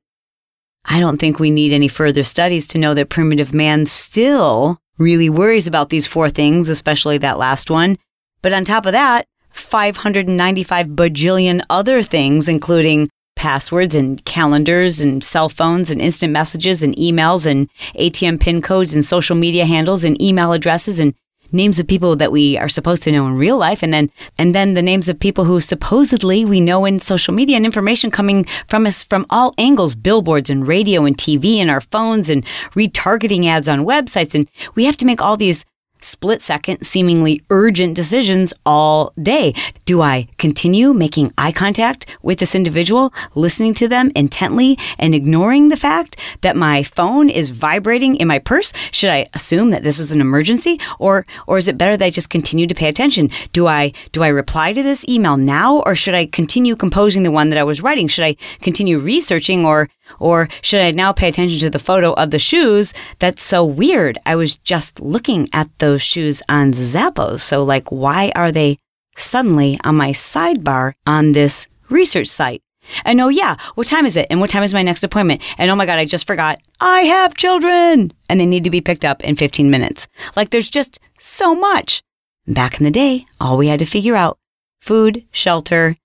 I 0.85 0.99
don't 0.99 1.19
think 1.19 1.39
we 1.39 1.51
need 1.51 1.73
any 1.73 1.89
further 1.89 2.23
studies 2.23 2.67
to 2.69 2.79
know 2.79 2.95
that 2.95 3.11
primitive 3.11 3.55
man 3.55 3.87
still 3.87 4.79
really 4.99 5.31
worries 5.31 5.67
about 5.67 5.91
these 5.91 6.07
four 6.07 6.29
things, 6.29 6.69
especially 6.69 7.19
that 7.19 7.39
last 7.39 7.71
one. 7.71 7.97
But 8.43 8.53
on 8.53 8.65
top 8.65 8.87
of 8.87 8.93
that, 8.93 9.27
595 9.51 10.87
bajillion 10.89 11.63
other 11.69 12.03
things, 12.03 12.49
including 12.49 13.09
passwords 13.37 13.95
and 13.95 14.23
calendars 14.25 15.01
and 15.01 15.25
cell 15.25 15.49
phones 15.49 15.91
and 15.91 16.01
instant 16.01 16.33
messages 16.33 16.83
and 16.83 16.95
emails 16.97 17.47
and 17.47 17.71
ATM 17.95 18.39
pin 18.39 18.61
codes 18.61 18.95
and 18.95 19.05
social 19.05 19.35
media 19.35 19.65
handles 19.65 20.05
and 20.05 20.21
email 20.21 20.53
addresses 20.53 21.01
and 21.01 21.15
names 21.53 21.81
of 21.81 21.87
people 21.87 22.17
that 22.17 22.33
we 22.33 22.57
are 22.59 22.69
supposed 22.69 23.03
to 23.03 23.11
know 23.11 23.27
in 23.27 23.35
real 23.37 23.59
life 23.59 23.83
and 23.83 23.93
then 23.93 24.11
and 24.39 24.55
then 24.55 24.75
the 24.75 24.83
names 24.83 25.09
of 25.09 25.19
people 25.19 25.45
who 25.45 25.61
supposedly 25.61 26.45
we 26.45 26.61
know 26.61 26.85
in 26.85 26.99
social 26.99 27.35
media 27.35 27.57
and 27.57 27.65
information 27.65 28.11
coming 28.11 28.45
from 28.69 28.87
us 28.87 29.03
from 29.03 29.27
all 29.31 29.55
angles 29.59 29.95
billboards 29.95 30.51
and 30.51 30.69
radio 30.69 31.05
and 31.05 31.17
TV 31.17 31.57
and 31.57 31.71
our 31.71 31.81
phones 31.81 32.31
and 32.31 32.45
retargeting 32.75 33.47
ads 33.47 33.69
on 33.69 33.87
websites. 33.87 34.35
And 34.35 34.49
we 34.75 34.85
have 34.85 34.97
to 34.99 35.07
make 35.07 35.21
all 35.21 35.37
these 35.37 35.65
split 36.03 36.43
second, 36.43 36.85
seemingly 36.85 37.43
urgent 37.51 37.95
decisions 37.95 38.53
all 38.65 39.13
day. 39.23 39.53
Do 39.85 40.03
I 40.03 40.29
continue 40.39 40.93
making 40.93 41.33
eye 41.37 41.53
contact 41.53 42.07
with 42.23 42.39
this 42.39 42.55
individual, 42.55 43.13
listening 43.35 43.75
to 43.75 43.89
them 43.89 44.11
intently 44.15 44.79
and 44.99 45.15
ignoring 45.15 45.69
the 45.69 45.77
fact 45.77 46.17
that 46.43 46.57
my 46.57 46.83
phone 46.83 47.29
is 47.29 47.51
vibrating 47.51 48.17
in 48.17 48.29
my 48.29 48.39
purse? 48.39 48.73
Should 48.93 49.11
I 49.11 49.29
assume 49.35 49.71
that 49.71 49.83
this 49.83 49.99
is 49.99 50.13
an 50.13 50.21
emergency 50.21 50.81
or 50.99 51.27
or 51.47 51.59
is 51.59 51.69
it 51.69 51.79
better 51.79 51.97
that 51.97 52.05
I 52.05 52.11
just 52.11 52.31
continue 52.31 52.67
to 52.67 52.75
pay 52.75 52.89
attention? 52.89 53.31
Do 53.53 53.67
I 53.67 53.93
do 54.13 54.23
I 54.23 54.29
reply 54.29 54.73
to 54.73 54.83
this 54.83 55.07
email 55.09 55.37
now 55.37 55.81
or 55.81 55.95
should 55.95 56.15
I 56.15 56.27
continue 56.27 56.77
composing 56.77 57.23
the 57.23 57.31
one 57.31 57.51
that 57.51 57.59
I 57.59 57.65
was 57.65 57.83
writing? 57.83 58.09
Should 58.09 58.25
I 58.25 58.37
continue 58.61 58.99
researching 58.99 59.65
or 59.65 59.89
or 60.19 60.49
should 60.63 60.81
I 60.81 60.91
now 60.91 61.13
pay 61.13 61.29
attention 61.29 61.59
to 61.61 61.71
the 61.71 61.79
photo 61.79 62.13
of 62.15 62.31
the 62.31 62.39
shoes? 62.39 62.93
That's 63.19 63.43
so 63.43 63.65
weird. 63.65 64.19
I 64.27 64.37
was 64.37 64.57
just 64.57 65.01
looking 65.01 65.49
at 65.53 65.69
those 65.79 66.03
shoes 66.03 66.43
on 66.49 66.73
Zappos. 66.73 67.41
So, 67.41 67.63
like, 67.63 67.91
why 67.91 68.33
are 68.35 68.53
they 68.53 68.79
suddenly 69.17 69.79
on 69.85 69.97
my 69.97 70.11
sidebar 70.11 70.95
on 71.07 71.33
this 71.33 71.69
research 71.89 72.29
site? 72.29 72.63
And 73.05 73.21
oh, 73.21 73.29
yeah, 73.29 73.57
what 73.75 73.87
time 73.87 74.07
is 74.07 74.17
it? 74.17 74.27
And 74.31 74.41
what 74.41 74.51
time 74.51 74.63
is 74.63 74.75
my 74.75 74.83
next 74.83 75.05
appointment? 75.05 75.43
And 75.59 75.71
oh 75.71 75.77
my 75.77 75.87
God, 75.87 75.99
I 75.99 76.05
just 76.05 76.27
forgot. 76.27 76.61
I 76.81 77.03
have 77.03 77.37
children 77.37 78.13
and 78.29 78.41
they 78.41 78.47
need 78.47 78.65
to 78.65 78.71
be 78.71 78.81
picked 78.81 79.05
up 79.05 79.23
in 79.23 79.37
15 79.37 79.71
minutes. 79.71 80.09
Like, 80.37 80.51
there's 80.51 80.71
just 80.71 80.99
so 81.19 81.55
much. 81.55 82.03
Back 82.47 82.81
in 82.81 82.85
the 82.85 82.91
day, 82.91 83.27
all 83.39 83.59
we 83.59 83.69
had 83.69 83.79
to 83.81 83.85
figure 83.85 84.17
out 84.17 84.39
food, 84.81 85.25
shelter, 85.31 85.97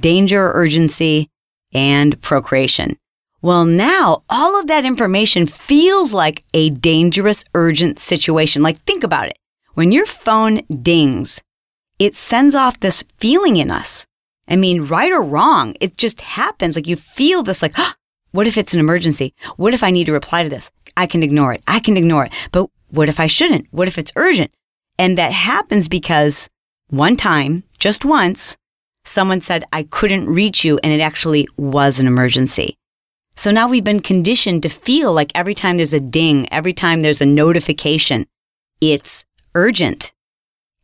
danger 0.00 0.50
urgency, 0.54 1.30
and 1.72 2.20
procreation. 2.22 2.98
Well, 3.42 3.64
now 3.64 4.22
all 4.28 4.58
of 4.58 4.66
that 4.66 4.84
information 4.84 5.46
feels 5.46 6.12
like 6.12 6.42
a 6.54 6.70
dangerous, 6.70 7.44
urgent 7.54 7.98
situation. 7.98 8.62
Like, 8.62 8.80
think 8.82 9.04
about 9.04 9.28
it. 9.28 9.38
When 9.74 9.92
your 9.92 10.06
phone 10.06 10.62
dings, 10.82 11.42
it 11.98 12.14
sends 12.14 12.54
off 12.54 12.80
this 12.80 13.04
feeling 13.18 13.56
in 13.56 13.70
us. 13.70 14.06
I 14.48 14.56
mean, 14.56 14.82
right 14.82 15.12
or 15.12 15.22
wrong, 15.22 15.74
it 15.80 15.96
just 15.96 16.22
happens. 16.22 16.76
Like, 16.76 16.86
you 16.86 16.96
feel 16.96 17.42
this, 17.42 17.62
like, 17.62 17.74
oh, 17.76 17.92
what 18.32 18.46
if 18.46 18.56
it's 18.56 18.74
an 18.74 18.80
emergency? 18.80 19.34
What 19.56 19.74
if 19.74 19.82
I 19.82 19.90
need 19.90 20.06
to 20.06 20.12
reply 20.12 20.42
to 20.42 20.48
this? 20.48 20.70
I 20.96 21.06
can 21.06 21.22
ignore 21.22 21.52
it. 21.52 21.62
I 21.66 21.78
can 21.78 21.96
ignore 21.96 22.24
it. 22.24 22.32
But 22.52 22.70
what 22.88 23.08
if 23.08 23.20
I 23.20 23.26
shouldn't? 23.26 23.66
What 23.70 23.88
if 23.88 23.98
it's 23.98 24.12
urgent? 24.16 24.50
And 24.98 25.18
that 25.18 25.32
happens 25.32 25.88
because 25.88 26.48
one 26.88 27.16
time, 27.16 27.64
just 27.78 28.04
once, 28.04 28.56
someone 29.04 29.40
said, 29.40 29.64
I 29.72 29.82
couldn't 29.82 30.30
reach 30.30 30.64
you, 30.64 30.78
and 30.82 30.92
it 30.92 31.00
actually 31.00 31.48
was 31.58 32.00
an 32.00 32.06
emergency. 32.06 32.76
So 33.36 33.50
now 33.50 33.68
we've 33.68 33.84
been 33.84 34.00
conditioned 34.00 34.62
to 34.62 34.70
feel 34.70 35.12
like 35.12 35.30
every 35.34 35.54
time 35.54 35.76
there's 35.76 35.92
a 35.92 36.00
ding, 36.00 36.50
every 36.50 36.72
time 36.72 37.02
there's 37.02 37.20
a 37.20 37.26
notification, 37.26 38.26
it's 38.80 39.26
urgent. 39.54 40.14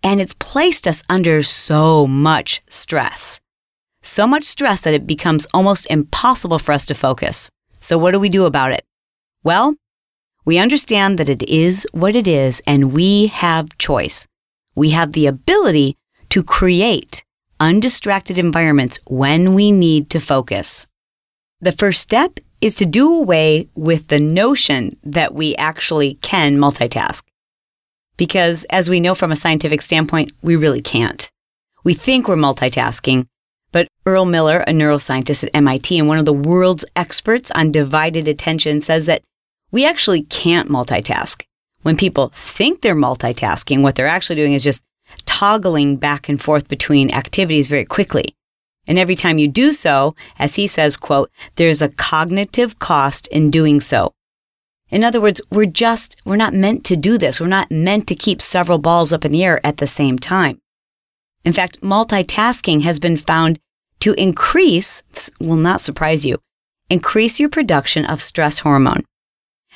And 0.02 0.20
it's 0.20 0.34
placed 0.34 0.86
us 0.86 1.02
under 1.08 1.42
so 1.42 2.06
much 2.06 2.60
stress. 2.68 3.40
So 4.02 4.26
much 4.26 4.44
stress 4.44 4.82
that 4.82 4.92
it 4.92 5.06
becomes 5.06 5.46
almost 5.54 5.86
impossible 5.88 6.58
for 6.58 6.72
us 6.72 6.84
to 6.86 6.94
focus. 6.94 7.50
So 7.80 7.96
what 7.96 8.10
do 8.10 8.20
we 8.20 8.28
do 8.28 8.44
about 8.44 8.72
it? 8.72 8.84
Well, 9.42 9.76
we 10.44 10.58
understand 10.58 11.18
that 11.18 11.28
it 11.28 11.42
is 11.44 11.86
what 11.92 12.14
it 12.14 12.26
is 12.26 12.60
and 12.66 12.92
we 12.92 13.28
have 13.28 13.78
choice. 13.78 14.26
We 14.74 14.90
have 14.90 15.12
the 15.12 15.26
ability 15.26 15.96
to 16.30 16.42
create 16.42 17.24
undistracted 17.60 18.38
environments 18.38 18.98
when 19.06 19.54
we 19.54 19.72
need 19.72 20.10
to 20.10 20.20
focus. 20.20 20.86
The 21.62 21.70
first 21.70 22.00
step 22.00 22.40
is 22.60 22.74
to 22.74 22.86
do 22.86 23.14
away 23.14 23.68
with 23.76 24.08
the 24.08 24.18
notion 24.18 24.96
that 25.04 25.32
we 25.32 25.54
actually 25.54 26.14
can 26.14 26.58
multitask. 26.58 27.22
Because 28.16 28.64
as 28.64 28.90
we 28.90 28.98
know 28.98 29.14
from 29.14 29.30
a 29.30 29.36
scientific 29.36 29.80
standpoint, 29.80 30.32
we 30.42 30.56
really 30.56 30.82
can't. 30.82 31.30
We 31.84 31.94
think 31.94 32.26
we're 32.26 32.34
multitasking, 32.34 33.26
but 33.70 33.86
Earl 34.04 34.24
Miller, 34.24 34.62
a 34.62 34.72
neuroscientist 34.72 35.44
at 35.44 35.54
MIT 35.54 35.96
and 35.96 36.08
one 36.08 36.18
of 36.18 36.24
the 36.24 36.32
world's 36.32 36.84
experts 36.96 37.52
on 37.52 37.70
divided 37.70 38.26
attention, 38.26 38.80
says 38.80 39.06
that 39.06 39.22
we 39.70 39.86
actually 39.86 40.22
can't 40.22 40.68
multitask. 40.68 41.44
When 41.82 41.96
people 41.96 42.32
think 42.34 42.80
they're 42.80 42.96
multitasking, 42.96 43.82
what 43.82 43.94
they're 43.94 44.08
actually 44.08 44.36
doing 44.36 44.54
is 44.54 44.64
just 44.64 44.82
toggling 45.26 45.96
back 45.96 46.28
and 46.28 46.42
forth 46.42 46.66
between 46.66 47.12
activities 47.12 47.68
very 47.68 47.84
quickly. 47.84 48.34
And 48.86 48.98
every 48.98 49.14
time 49.14 49.38
you 49.38 49.48
do 49.48 49.72
so, 49.72 50.14
as 50.38 50.56
he 50.56 50.66
says, 50.66 50.96
quote, 50.96 51.30
there's 51.54 51.82
a 51.82 51.88
cognitive 51.88 52.78
cost 52.78 53.26
in 53.28 53.50
doing 53.50 53.80
so. 53.80 54.14
In 54.90 55.04
other 55.04 55.20
words, 55.20 55.40
we're 55.50 55.66
just, 55.66 56.20
we're 56.26 56.36
not 56.36 56.52
meant 56.52 56.84
to 56.84 56.96
do 56.96 57.16
this. 57.16 57.40
We're 57.40 57.46
not 57.46 57.70
meant 57.70 58.06
to 58.08 58.14
keep 58.14 58.42
several 58.42 58.78
balls 58.78 59.12
up 59.12 59.24
in 59.24 59.32
the 59.32 59.44
air 59.44 59.64
at 59.64 59.78
the 59.78 59.86
same 59.86 60.18
time. 60.18 60.60
In 61.44 61.52
fact, 61.52 61.80
multitasking 61.80 62.82
has 62.82 62.98
been 62.98 63.16
found 63.16 63.58
to 64.00 64.12
increase, 64.20 65.02
will 65.40 65.56
not 65.56 65.80
surprise 65.80 66.26
you, 66.26 66.38
increase 66.90 67.40
your 67.40 67.48
production 67.48 68.04
of 68.04 68.20
stress 68.20 68.60
hormone. 68.60 69.04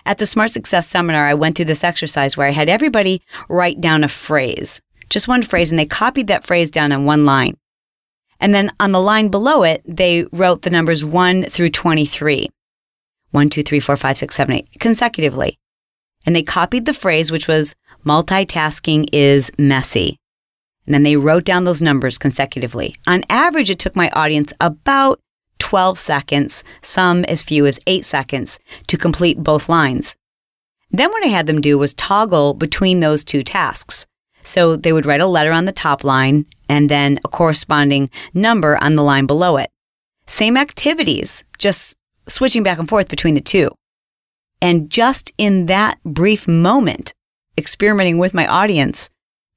At 0.04 0.18
the 0.18 0.26
Smart 0.26 0.50
Success 0.50 0.88
Seminar, 0.88 1.26
I 1.26 1.34
went 1.34 1.56
through 1.56 1.64
this 1.64 1.82
exercise 1.82 2.36
where 2.36 2.46
I 2.46 2.52
had 2.52 2.68
everybody 2.68 3.22
write 3.48 3.80
down 3.80 4.04
a 4.04 4.08
phrase, 4.08 4.80
just 5.08 5.28
one 5.28 5.42
phrase, 5.42 5.72
and 5.72 5.78
they 5.78 5.86
copied 5.86 6.26
that 6.26 6.44
phrase 6.44 6.70
down 6.70 6.92
on 6.92 7.06
one 7.06 7.24
line. 7.24 7.56
And 8.40 8.54
then 8.54 8.70
on 8.78 8.92
the 8.92 9.00
line 9.00 9.28
below 9.28 9.62
it, 9.62 9.82
they 9.86 10.24
wrote 10.32 10.62
the 10.62 10.70
numbers 10.70 11.04
1 11.04 11.44
through 11.44 11.70
23. 11.70 12.48
1, 13.30 13.50
2, 13.50 13.62
3, 13.62 13.80
4, 13.80 13.96
5, 13.96 14.18
6, 14.18 14.34
7, 14.34 14.54
8, 14.54 14.68
consecutively. 14.78 15.58
And 16.24 16.34
they 16.34 16.42
copied 16.42 16.86
the 16.86 16.94
phrase, 16.94 17.30
which 17.30 17.48
was 17.48 17.74
multitasking 18.04 19.06
is 19.12 19.50
messy. 19.58 20.16
And 20.86 20.94
then 20.94 21.02
they 21.02 21.16
wrote 21.16 21.44
down 21.44 21.64
those 21.64 21.82
numbers 21.82 22.18
consecutively. 22.18 22.94
On 23.06 23.24
average, 23.28 23.70
it 23.70 23.78
took 23.78 23.96
my 23.96 24.10
audience 24.10 24.52
about 24.60 25.20
12 25.58 25.98
seconds, 25.98 26.62
some 26.82 27.24
as 27.24 27.42
few 27.42 27.66
as 27.66 27.80
8 27.86 28.04
seconds, 28.04 28.58
to 28.86 28.96
complete 28.96 29.42
both 29.42 29.68
lines. 29.68 30.16
Then 30.90 31.10
what 31.10 31.24
I 31.24 31.28
had 31.28 31.46
them 31.46 31.60
do 31.60 31.76
was 31.76 31.94
toggle 31.94 32.54
between 32.54 33.00
those 33.00 33.24
two 33.24 33.42
tasks. 33.42 34.06
So 34.42 34.76
they 34.76 34.92
would 34.92 35.06
write 35.06 35.20
a 35.20 35.26
letter 35.26 35.50
on 35.50 35.64
the 35.64 35.72
top 35.72 36.04
line 36.04 36.46
and 36.68 36.88
then 36.88 37.18
a 37.24 37.28
corresponding 37.28 38.10
number 38.34 38.76
on 38.82 38.96
the 38.96 39.02
line 39.02 39.26
below 39.26 39.56
it. 39.56 39.70
Same 40.26 40.56
activities, 40.56 41.44
just 41.58 41.96
switching 42.28 42.62
back 42.62 42.78
and 42.78 42.88
forth 42.88 43.08
between 43.08 43.34
the 43.34 43.40
two. 43.40 43.70
And 44.60 44.90
just 44.90 45.32
in 45.38 45.66
that 45.66 45.98
brief 46.04 46.48
moment, 46.48 47.12
experimenting 47.58 48.18
with 48.18 48.34
my 48.34 48.46
audience, 48.46 49.10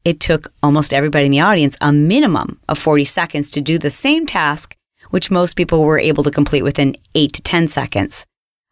it 0.06 0.20
took 0.20 0.54
almost 0.64 0.94
everybody 0.94 1.26
in 1.26 1.32
the 1.32 1.40
audience 1.40 1.78
a 1.82 1.92
minimum 1.92 2.60
of 2.68 2.78
40 2.78 3.06
seconds 3.06 3.52
to 3.52 3.62
do 3.62 3.78
the 3.78 3.90
same 3.90 4.26
task, 4.26 4.76
which 5.10 5.32
most 5.32 5.56
people 5.56 5.84
were 5.84 6.00
able 6.00 6.24
to 6.24 6.32
complete 6.32 6.64
within 6.64 6.96
8 7.16 7.34
to 7.34 7.42
10 7.42 7.68
seconds. 7.68 8.26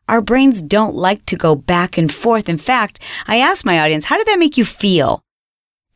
Our 0.07 0.21
brains 0.21 0.61
don't 0.61 0.95
like 0.95 1.25
to 1.25 1.35
go 1.35 1.55
back 1.55 1.97
and 1.97 2.13
forth. 2.13 2.47
In 2.47 2.57
fact, 2.57 2.99
I 3.27 3.39
asked 3.39 3.65
my 3.65 3.79
audience, 3.79 4.05
how 4.05 4.17
did 4.17 4.27
that 4.27 4.39
make 4.39 4.57
you 4.57 4.63
feel? 4.63 5.21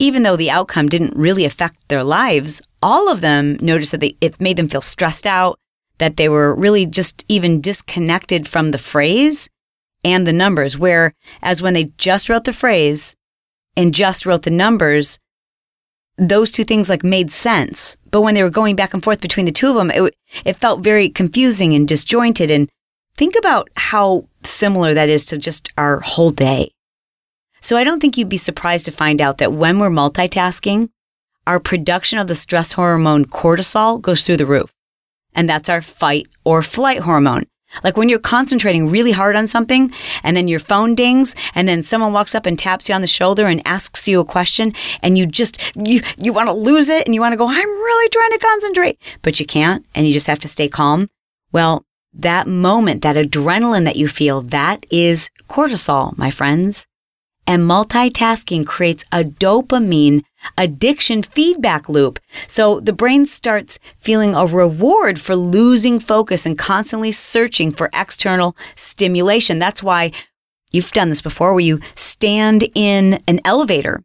Even 0.01 0.24
though 0.24 0.36
the 0.36 0.50
outcome 0.50 0.89
didn't 0.89 1.15
really 1.15 1.46
affect 1.46 1.88
their 1.88 2.03
lives, 2.03 2.60
all 2.81 3.08
of 3.08 3.22
them 3.22 3.55
noticed 3.62 3.91
that 3.91 4.00
they, 4.00 4.17
it 4.20 4.41
made 4.41 4.58
them 4.58 4.67
feel 4.67 4.81
stressed 4.81 5.27
out, 5.27 5.60
that 6.00 6.17
they 6.17 6.27
were 6.27 6.55
really 6.55 6.88
just 6.88 7.24
even 7.29 7.62
disconnected 7.62 8.48
from 8.48 8.72
the 8.72 8.79
phrase 8.79 9.48
and 10.03 10.25
the 10.25 10.34
numbers. 10.34 10.75
Whereas 10.75 11.62
when 11.62 11.75
they 11.75 11.91
just 12.00 12.29
wrote 12.29 12.46
the 12.46 12.51
phrase 12.51 13.15
and 13.77 13.93
just 13.93 14.25
wrote 14.25 14.41
the 14.41 14.50
numbers, 14.50 15.20
those 16.17 16.51
two 16.51 16.63
things 16.63 16.89
like 16.89 17.03
made 17.03 17.31
sense. 17.31 17.96
But 18.10 18.22
when 18.22 18.34
they 18.34 18.41
were 18.41 18.50
going 18.50 18.75
back 18.75 18.96
and 18.96 19.03
forth 19.03 19.22
between 19.22 19.46
the 19.46 19.51
two 19.51 19.70
of 19.70 19.75
them, 19.75 19.91
it, 19.91 20.15
it 20.43 20.58
felt 20.58 20.84
very 20.84 21.10
confusing 21.10 21.75
and 21.75 21.88
disjointed. 21.88 22.50
And 22.50 22.70
think 23.17 23.36
about 23.38 23.70
how 23.75 24.25
similar 24.43 24.96
that 24.96 25.10
is 25.10 25.25
to 25.25 25.38
just 25.38 25.70
our 25.77 26.00
whole 26.00 26.31
day. 26.31 26.72
So 27.61 27.77
I 27.77 27.83
don't 27.83 27.99
think 27.99 28.17
you'd 28.17 28.27
be 28.29 28.37
surprised 28.37 28.85
to 28.85 28.91
find 28.91 29.21
out 29.21 29.37
that 29.37 29.53
when 29.53 29.79
we're 29.79 29.89
multitasking, 29.89 30.89
our 31.47 31.59
production 31.59 32.19
of 32.19 32.27
the 32.27 32.35
stress 32.35 32.73
hormone 32.73 33.25
cortisol 33.25 34.01
goes 34.01 34.25
through 34.25 34.37
the 34.37 34.45
roof. 34.45 34.73
And 35.33 35.47
that's 35.47 35.69
our 35.69 35.81
fight 35.81 36.27
or 36.43 36.61
flight 36.61 36.99
hormone. 36.99 37.45
Like 37.83 37.95
when 37.95 38.09
you're 38.09 38.19
concentrating 38.19 38.89
really 38.89 39.11
hard 39.11 39.35
on 39.35 39.47
something 39.47 39.91
and 40.23 40.35
then 40.35 40.47
your 40.47 40.59
phone 40.59 40.93
dings 40.93 41.35
and 41.55 41.67
then 41.67 41.81
someone 41.81 42.13
walks 42.13 42.35
up 42.35 42.45
and 42.45 42.59
taps 42.59 42.89
you 42.89 42.95
on 42.95 43.01
the 43.01 43.07
shoulder 43.07 43.47
and 43.47 43.65
asks 43.65 44.07
you 44.07 44.19
a 44.19 44.25
question 44.25 44.73
and 45.01 45.17
you 45.17 45.25
just, 45.25 45.61
you, 45.75 46.01
you 46.17 46.33
want 46.33 46.47
to 46.47 46.53
lose 46.53 46.89
it 46.89 47.05
and 47.05 47.15
you 47.15 47.21
want 47.21 47.31
to 47.31 47.37
go, 47.37 47.47
I'm 47.47 47.69
really 47.69 48.09
trying 48.09 48.31
to 48.31 48.39
concentrate, 48.39 49.19
but 49.21 49.39
you 49.39 49.45
can't 49.45 49.85
and 49.95 50.05
you 50.05 50.13
just 50.13 50.27
have 50.27 50.39
to 50.39 50.49
stay 50.49 50.67
calm. 50.67 51.09
Well, 51.51 51.85
that 52.13 52.45
moment, 52.45 53.03
that 53.03 53.15
adrenaline 53.15 53.85
that 53.85 53.95
you 53.95 54.09
feel, 54.09 54.41
that 54.41 54.85
is 54.91 55.29
cortisol, 55.47 56.17
my 56.17 56.29
friends. 56.29 56.87
And 57.48 57.69
multitasking 57.69 58.65
creates 58.65 59.03
a 59.12 59.24
dopamine 59.24 60.24
addiction 60.57 61.24
feedback 61.24 61.89
loop. 61.89 62.19
So 62.48 62.79
the 62.79 62.93
brain 62.93 63.25
starts 63.25 63.79
feeling 63.98 64.36
a 64.36 64.45
reward 64.45 65.19
for 65.19 65.36
losing 65.36 66.00
focus 66.00 66.45
and 66.45 66.57
constantly 66.57 67.12
searching 67.12 67.71
for 67.74 67.89
external 67.93 68.55
stimulation. 68.75 69.60
That's 69.60 69.83
why 69.83 70.12
you've 70.71 70.91
done 70.91 71.10
this 71.10 71.21
before 71.21 71.53
where 71.53 71.60
you 71.60 71.79
stand 71.95 72.69
in 72.75 73.19
an 73.27 73.39
elevator 73.43 74.03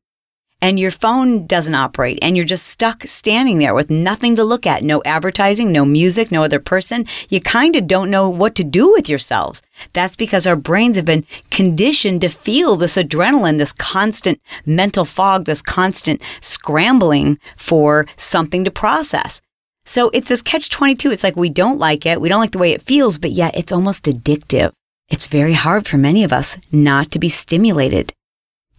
and 0.60 0.80
your 0.80 0.90
phone 0.90 1.46
doesn't 1.46 1.74
operate 1.74 2.18
and 2.22 2.36
you're 2.36 2.44
just 2.44 2.66
stuck 2.66 3.02
standing 3.06 3.58
there 3.58 3.74
with 3.74 3.90
nothing 3.90 4.36
to 4.36 4.44
look 4.44 4.66
at, 4.66 4.82
no 4.82 5.02
advertising, 5.04 5.70
no 5.70 5.84
music, 5.84 6.30
no 6.30 6.42
other 6.42 6.60
person, 6.60 7.06
you 7.28 7.40
kind 7.40 7.76
of 7.76 7.86
don't 7.86 8.10
know 8.10 8.28
what 8.28 8.54
to 8.54 8.64
do 8.64 8.90
with 8.92 9.08
yourselves. 9.08 9.62
That's 9.92 10.16
because 10.16 10.46
our 10.46 10.56
brains 10.56 10.96
have 10.96 11.04
been 11.04 11.26
conditioned 11.50 12.22
to 12.22 12.28
feel 12.28 12.76
this 12.76 12.96
adrenaline, 12.96 13.58
this 13.58 13.72
constant 13.72 14.40
mental 14.64 15.04
fog, 15.04 15.44
this 15.44 15.62
constant 15.62 16.22
scrambling 16.40 17.38
for 17.56 18.06
something 18.16 18.64
to 18.64 18.70
process. 18.70 19.40
So 19.84 20.10
it's 20.12 20.30
this 20.30 20.42
catch 20.42 20.68
22. 20.70 21.12
It's 21.12 21.22
like 21.22 21.36
we 21.36 21.50
don't 21.50 21.78
like 21.78 22.06
it. 22.06 22.20
We 22.20 22.28
don't 22.28 22.40
like 22.40 22.52
the 22.52 22.58
way 22.58 22.72
it 22.72 22.82
feels, 22.82 23.18
but 23.18 23.30
yet 23.30 23.56
it's 23.56 23.72
almost 23.72 24.04
addictive. 24.06 24.72
It's 25.08 25.28
very 25.28 25.52
hard 25.52 25.86
for 25.86 25.96
many 25.96 26.24
of 26.24 26.32
us 26.32 26.58
not 26.72 27.12
to 27.12 27.20
be 27.20 27.28
stimulated 27.28 28.12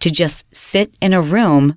to 0.00 0.10
just 0.10 0.46
sit 0.54 0.94
in 1.00 1.12
a 1.12 1.20
room 1.20 1.76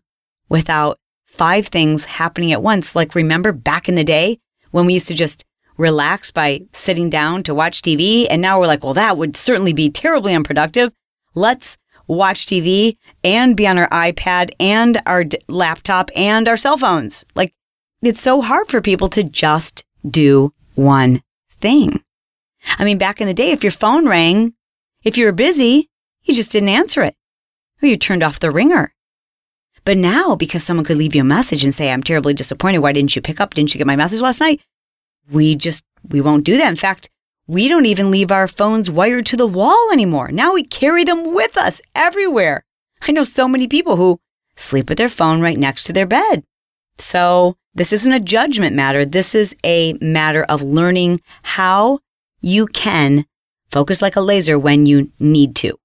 without 0.50 1.00
five 1.26 1.68
things 1.68 2.06
happening 2.06 2.52
at 2.52 2.62
once. 2.62 2.96
Like, 2.96 3.16
remember 3.16 3.52
back 3.52 3.88
in 3.88 3.96
the 3.96 4.04
day 4.04 4.38
when 4.72 4.86
we 4.86 4.94
used 4.94 5.08
to 5.08 5.16
just 5.16 5.46
relax 5.78 6.30
by 6.30 6.62
sitting 6.72 7.10
down 7.10 7.44
to 7.44 7.56
watch 7.56 7.82
TV? 7.82 8.28
And 8.30 8.42
now 8.42 8.60
we're 8.60 8.68
like, 8.68 8.84
well, 8.84 8.94
that 8.94 9.18
would 9.18 9.38
certainly 9.38 9.74
be 9.74 9.90
terribly 9.90 10.36
unproductive. 10.36 10.92
Let's 11.34 11.78
watch 12.08 12.46
TV 12.46 12.98
and 13.24 13.56
be 13.56 13.66
on 13.66 13.78
our 13.78 13.90
iPad 13.90 14.52
and 14.60 15.02
our 15.06 15.24
d- 15.24 15.40
laptop 15.48 16.12
and 16.16 16.48
our 16.48 16.58
cell 16.58 16.78
phones. 16.78 17.26
Like, 17.36 17.54
it's 18.02 18.22
so 18.22 18.42
hard 18.42 18.68
for 18.68 18.82
people 18.82 19.08
to 19.10 19.24
just 19.24 19.86
do 20.08 20.54
one 20.76 21.24
thing. 21.50 22.04
I 22.78 22.84
mean, 22.84 22.98
back 22.98 23.22
in 23.22 23.28
the 23.28 23.34
day, 23.34 23.52
if 23.52 23.64
your 23.64 23.72
phone 23.72 24.08
rang, 24.08 24.54
if 25.04 25.18
you 25.18 25.26
were 25.26 25.32
busy, 25.32 25.90
you 26.24 26.36
just 26.36 26.52
didn't 26.52 26.70
answer 26.70 27.02
it 27.04 27.16
or 27.82 27.88
you 27.88 27.98
turned 27.98 28.24
off 28.24 28.40
the 28.40 28.52
ringer. 28.52 28.94
But 29.84 29.98
now, 29.98 30.36
because 30.36 30.64
someone 30.64 30.86
could 30.86 30.98
leave 30.98 31.16
you 31.16 31.22
a 31.22 31.26
message 31.26 31.64
and 31.64 31.74
say, 31.74 31.92
I'm 31.92 32.04
terribly 32.04 32.34
disappointed. 32.34 32.80
Why 32.80 32.92
didn't 32.92 33.16
you 33.16 33.22
pick 33.22 33.42
up? 33.42 33.54
Didn't 33.54 33.74
you 33.74 33.80
get 33.80 33.88
my 33.88 33.96
message 33.96 34.22
last 34.22 34.40
night? 34.40 34.62
We 35.30 35.56
just, 35.56 35.84
we 36.08 36.22
won't 36.22 36.44
do 36.44 36.58
that. 36.58 36.70
In 36.70 36.76
fact, 36.76 37.10
we 37.48 37.68
don't 37.68 37.88
even 37.88 38.12
leave 38.12 38.32
our 38.32 38.48
phones 38.48 38.92
wired 38.92 39.26
to 39.28 39.38
the 39.38 39.48
wall 39.48 39.90
anymore. 39.92 40.32
Now 40.32 40.54
we 40.54 40.64
carry 40.64 41.04
them 41.04 41.34
with 41.34 41.58
us 41.58 41.82
everywhere. 41.96 42.64
I 43.02 43.12
know 43.12 43.24
so 43.24 43.48
many 43.48 43.68
people 43.68 43.96
who 43.96 44.20
sleep 44.56 44.90
with 44.90 44.98
their 44.98 45.10
phone 45.10 45.42
right 45.42 45.58
next 45.58 45.86
to 45.86 45.94
their 45.94 46.06
bed. 46.06 46.44
So 46.98 47.58
this 47.74 47.92
isn't 47.94 48.14
a 48.14 48.20
judgment 48.20 48.76
matter. 48.76 49.06
This 49.06 49.34
is 49.34 49.56
a 49.66 49.94
matter 49.94 50.44
of 50.44 50.62
learning 50.62 51.22
how 51.42 52.00
you 52.42 52.68
can 52.68 53.26
focus 53.70 54.02
like 54.02 54.16
a 54.16 54.22
laser 54.22 54.60
when 54.60 54.86
you 54.86 55.12
need 55.20 55.56
to. 55.58 55.78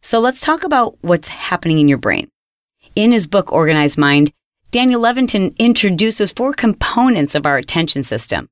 So 0.00 0.20
let's 0.20 0.40
talk 0.40 0.64
about 0.64 0.96
what's 1.00 1.28
happening 1.28 1.78
in 1.78 1.88
your 1.88 1.98
brain. 1.98 2.30
In 2.94 3.12
his 3.12 3.26
book, 3.26 3.52
Organized 3.52 3.98
Mind, 3.98 4.32
Daniel 4.70 5.00
Levitin 5.00 5.56
introduces 5.58 6.32
four 6.32 6.52
components 6.52 7.34
of 7.34 7.46
our 7.46 7.56
attention 7.56 8.02
system. 8.02 8.48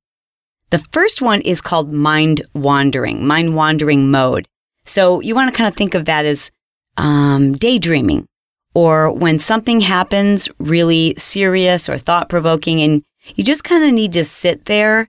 The 0.71 0.79
first 0.79 1.23
one 1.23 1.41
is 1.43 1.61
called 1.61 1.93
mind 1.93 2.43
wandering, 2.55 3.27
mind 3.27 3.55
wandering 3.55 4.11
mode. 4.11 4.49
So 4.85 5.21
you 5.21 5.35
want 5.35 5.53
to 5.53 5.57
kind 5.57 5.69
of 5.69 5.77
think 5.77 5.95
of 5.95 6.07
that 6.07 6.25
as 6.25 6.51
um, 6.97 7.53
daydreaming 7.53 8.27
or 8.75 9.13
when 9.13 9.39
something 9.39 9.81
happens 9.81 10.49
really 10.59 11.15
serious 11.19 11.89
or 11.89 11.97
thought 11.97 12.29
provoking 12.29 12.81
and 12.81 13.03
you 13.35 13.45
just 13.45 13.65
kind 13.65 13.85
of 13.85 13.93
need 13.93 14.13
to 14.15 14.25
sit 14.25 14.65
there 14.67 15.09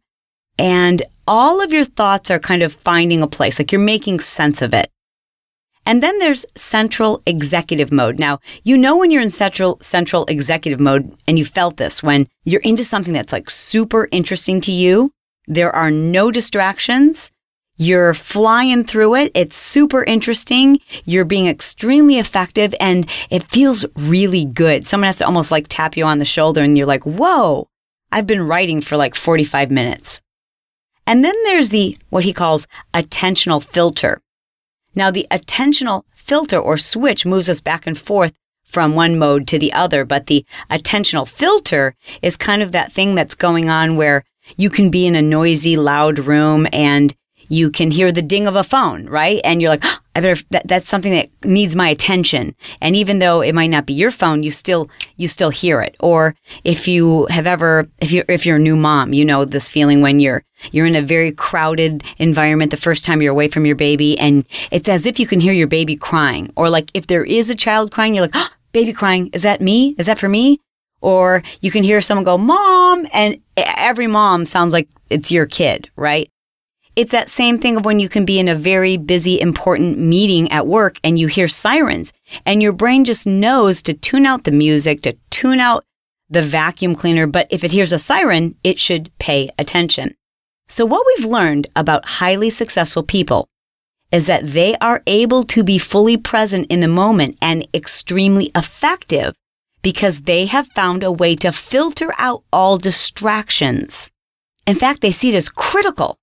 and 0.59 1.01
all 1.27 1.61
of 1.61 1.73
your 1.73 1.83
thoughts 1.83 2.31
are 2.31 2.39
kind 2.39 2.63
of 2.63 2.73
finding 2.73 3.21
a 3.21 3.27
place, 3.27 3.59
like 3.59 3.71
you're 3.71 3.81
making 3.81 4.19
sense 4.19 4.61
of 4.61 4.73
it. 4.73 4.89
And 5.87 6.03
then 6.03 6.19
there's 6.19 6.45
central 6.53 7.23
executive 7.25 7.93
mode. 7.93 8.19
Now, 8.19 8.39
you 8.61 8.77
know 8.77 8.97
when 8.97 9.09
you're 9.09 9.21
in 9.21 9.29
central 9.29 9.77
central 9.79 10.25
executive 10.25 10.81
mode 10.81 11.17
and 11.25 11.39
you 11.39 11.45
felt 11.45 11.77
this 11.77 12.03
when 12.03 12.27
you're 12.43 12.59
into 12.59 12.83
something 12.83 13.13
that's 13.13 13.31
like 13.31 13.49
super 13.49 14.09
interesting 14.11 14.59
to 14.61 14.71
you, 14.73 15.13
there 15.47 15.73
are 15.73 15.89
no 15.89 16.29
distractions. 16.29 17.31
You're 17.77 18.13
flying 18.13 18.83
through 18.83 19.15
it. 19.15 19.31
It's 19.33 19.55
super 19.55 20.03
interesting. 20.03 20.79
You're 21.05 21.23
being 21.23 21.47
extremely 21.47 22.17
effective 22.17 22.75
and 22.81 23.09
it 23.29 23.43
feels 23.43 23.85
really 23.95 24.43
good. 24.43 24.85
Someone 24.85 25.05
has 25.05 25.15
to 25.17 25.25
almost 25.25 25.51
like 25.51 25.67
tap 25.69 25.95
you 25.95 26.03
on 26.03 26.19
the 26.19 26.25
shoulder 26.25 26.59
and 26.61 26.77
you're 26.77 26.85
like, 26.85 27.05
whoa, 27.05 27.65
I've 28.11 28.27
been 28.27 28.45
writing 28.45 28.81
for 28.81 28.97
like 28.97 29.15
45 29.15 29.71
minutes. 29.71 30.21
And 31.05 31.23
then 31.23 31.35
there's 31.45 31.69
the, 31.69 31.97
what 32.09 32.25
he 32.25 32.33
calls 32.33 32.67
attentional 32.93 33.63
filter. 33.63 34.19
Now, 34.97 35.11
the 35.11 35.27
attentional 35.29 36.05
filter 36.15 36.57
or 36.57 36.75
switch 36.79 37.23
moves 37.23 37.51
us 37.51 37.61
back 37.61 37.85
and 37.85 37.95
forth 37.95 38.33
from 38.65 38.95
one 38.95 39.19
mode 39.19 39.47
to 39.49 39.59
the 39.59 39.71
other, 39.71 40.03
but 40.03 40.25
the 40.25 40.43
attentional 40.71 41.27
filter 41.27 41.93
is 42.23 42.35
kind 42.35 42.63
of 42.63 42.71
that 42.71 42.91
thing 42.91 43.13
that's 43.13 43.35
going 43.35 43.69
on 43.69 43.95
where 43.95 44.23
you 44.55 44.71
can 44.71 44.89
be 44.89 45.05
in 45.05 45.13
a 45.13 45.21
noisy, 45.21 45.77
loud 45.77 46.17
room 46.17 46.65
and 46.73 47.13
you 47.49 47.69
can 47.69 47.91
hear 47.91 48.11
the 48.11 48.21
ding 48.21 48.47
of 48.47 48.55
a 48.55 48.63
phone, 48.63 49.07
right? 49.07 49.41
And 49.43 49.61
you're 49.61 49.71
like, 49.71 49.83
oh, 49.83 49.97
I 50.15 50.21
better, 50.21 50.41
that, 50.49 50.67
that's 50.67 50.89
something 50.89 51.11
that 51.11 51.29
needs 51.43 51.75
my 51.75 51.89
attention. 51.89 52.55
And 52.81 52.95
even 52.95 53.19
though 53.19 53.41
it 53.41 53.53
might 53.53 53.69
not 53.69 53.85
be 53.85 53.93
your 53.93 54.11
phone, 54.11 54.43
you 54.43 54.51
still, 54.51 54.89
you 55.15 55.27
still 55.27 55.49
hear 55.49 55.81
it. 55.81 55.95
Or 55.99 56.35
if 56.63 56.87
you 56.87 57.27
have 57.29 57.45
ever, 57.45 57.87
if 57.99 58.11
you're, 58.11 58.25
if 58.27 58.45
you're 58.45 58.57
a 58.57 58.59
new 58.59 58.75
mom, 58.75 59.13
you 59.13 59.23
know 59.23 59.45
this 59.45 59.69
feeling 59.69 60.01
when 60.01 60.19
you're, 60.19 60.43
you're 60.71 60.87
in 60.87 60.95
a 60.95 61.01
very 61.01 61.31
crowded 61.31 62.03
environment 62.17 62.71
the 62.71 62.77
first 62.77 63.05
time 63.05 63.21
you're 63.21 63.31
away 63.31 63.47
from 63.47 63.65
your 63.65 63.75
baby 63.75 64.17
and 64.17 64.45
it's 64.71 64.89
as 64.89 65.05
if 65.05 65.19
you 65.19 65.27
can 65.27 65.39
hear 65.39 65.53
your 65.53 65.67
baby 65.67 65.95
crying. 65.95 66.51
Or 66.55 66.69
like 66.69 66.89
if 66.93 67.07
there 67.07 67.23
is 67.23 67.49
a 67.49 67.55
child 67.55 67.91
crying, 67.91 68.15
you're 68.15 68.25
like, 68.25 68.31
oh, 68.33 68.49
baby 68.71 68.93
crying. 68.93 69.29
Is 69.33 69.43
that 69.43 69.61
me? 69.61 69.95
Is 69.97 70.07
that 70.07 70.19
for 70.19 70.29
me? 70.29 70.59
Or 71.01 71.43
you 71.61 71.69
can 71.69 71.83
hear 71.83 72.01
someone 72.01 72.25
go, 72.25 72.37
mom. 72.37 73.07
And 73.13 73.39
every 73.55 74.07
mom 74.07 74.45
sounds 74.45 74.73
like 74.73 74.89
it's 75.09 75.31
your 75.31 75.45
kid, 75.45 75.89
right? 75.95 76.29
It's 76.97 77.11
that 77.11 77.29
same 77.29 77.59
thing 77.59 77.77
of 77.77 77.85
when 77.85 77.99
you 77.99 78.09
can 78.09 78.25
be 78.25 78.39
in 78.39 78.47
a 78.47 78.55
very 78.55 78.97
busy, 78.97 79.39
important 79.39 79.99
meeting 79.99 80.51
at 80.51 80.65
work 80.65 80.99
and 81.03 81.19
you 81.19 81.27
hear 81.27 81.47
sirens 81.47 82.11
and 82.43 82.59
your 82.59 82.71
brain 82.71 83.05
just 83.05 83.27
knows 83.27 83.83
to 83.83 83.93
tune 83.93 84.25
out 84.25 84.45
the 84.45 84.51
music, 84.51 85.03
to 85.03 85.15
tune 85.29 85.59
out 85.59 85.83
the 86.27 86.41
vacuum 86.41 86.95
cleaner. 86.95 87.27
But 87.27 87.45
if 87.51 87.63
it 87.63 87.69
hears 87.69 87.93
a 87.93 87.99
siren, 87.99 88.55
it 88.63 88.79
should 88.79 89.11
pay 89.19 89.51
attention. 89.59 90.15
So 90.69 90.87
what 90.87 91.05
we've 91.05 91.27
learned 91.27 91.67
about 91.75 92.17
highly 92.17 92.49
successful 92.49 93.03
people 93.03 93.47
is 94.11 94.25
that 94.25 94.47
they 94.47 94.75
are 94.77 95.03
able 95.05 95.43
to 95.43 95.63
be 95.63 95.77
fully 95.77 96.17
present 96.17 96.65
in 96.71 96.79
the 96.79 96.87
moment 96.87 97.37
and 97.43 97.67
extremely 97.75 98.49
effective 98.55 99.35
because 99.83 100.21
they 100.21 100.47
have 100.47 100.67
found 100.69 101.03
a 101.03 101.11
way 101.11 101.35
to 101.35 101.51
filter 101.51 102.11
out 102.17 102.41
all 102.51 102.79
distractions. 102.79 104.09
In 104.65 104.73
fact, 104.73 105.01
they 105.01 105.11
see 105.11 105.29
it 105.29 105.35
as 105.35 105.47
critical 105.47 106.17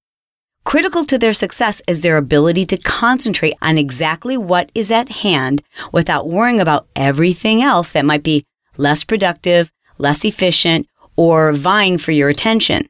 Critical 0.64 1.04
to 1.04 1.18
their 1.18 1.34
success 1.34 1.82
is 1.86 2.00
their 2.00 2.16
ability 2.16 2.64
to 2.66 2.78
concentrate 2.78 3.54
on 3.60 3.76
exactly 3.76 4.36
what 4.36 4.72
is 4.74 4.90
at 4.90 5.10
hand 5.10 5.62
without 5.92 6.28
worrying 6.28 6.58
about 6.58 6.86
everything 6.96 7.62
else 7.62 7.92
that 7.92 8.04
might 8.04 8.22
be 8.22 8.44
less 8.78 9.04
productive, 9.04 9.70
less 9.98 10.24
efficient, 10.24 10.88
or 11.16 11.52
vying 11.52 11.98
for 11.98 12.12
your 12.12 12.30
attention. 12.30 12.88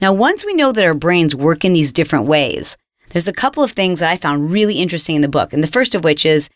Now, 0.00 0.12
once 0.12 0.44
we 0.44 0.52
know 0.52 0.72
that 0.72 0.84
our 0.84 0.94
brains 0.94 1.34
work 1.34 1.64
in 1.64 1.72
these 1.72 1.92
different 1.92 2.26
ways, 2.26 2.76
there's 3.10 3.28
a 3.28 3.32
couple 3.32 3.62
of 3.62 3.70
things 3.70 4.00
that 4.00 4.10
I 4.10 4.16
found 4.16 4.52
really 4.52 4.78
interesting 4.78 5.16
in 5.16 5.22
the 5.22 5.28
book. 5.28 5.52
And 5.52 5.62
the 5.62 5.68
first 5.68 5.94
of 5.94 6.04
which 6.04 6.26
is 6.26 6.50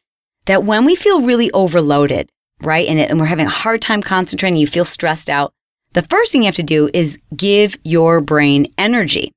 that 0.47 0.65
when 0.65 0.85
we 0.85 0.97
feel 0.97 1.23
really 1.23 1.51
overloaded, 1.53 2.29
right, 2.61 2.87
and, 2.87 2.99
and 2.99 3.19
we're 3.19 3.27
having 3.27 3.47
a 3.47 3.51
hard 3.51 3.81
time 3.81 4.03
concentrating, 4.03 4.59
you 4.59 4.67
feel 4.67 4.85
stressed 4.85 5.31
out, 5.31 5.53
the 5.93 6.03
first 6.03 6.33
thing 6.33 6.43
you 6.43 6.47
have 6.47 6.57
to 6.57 6.63
do 6.63 6.91
is 6.93 7.19
give 7.37 7.77
your 7.85 8.21
brain 8.21 8.67
energy. 8.77 9.33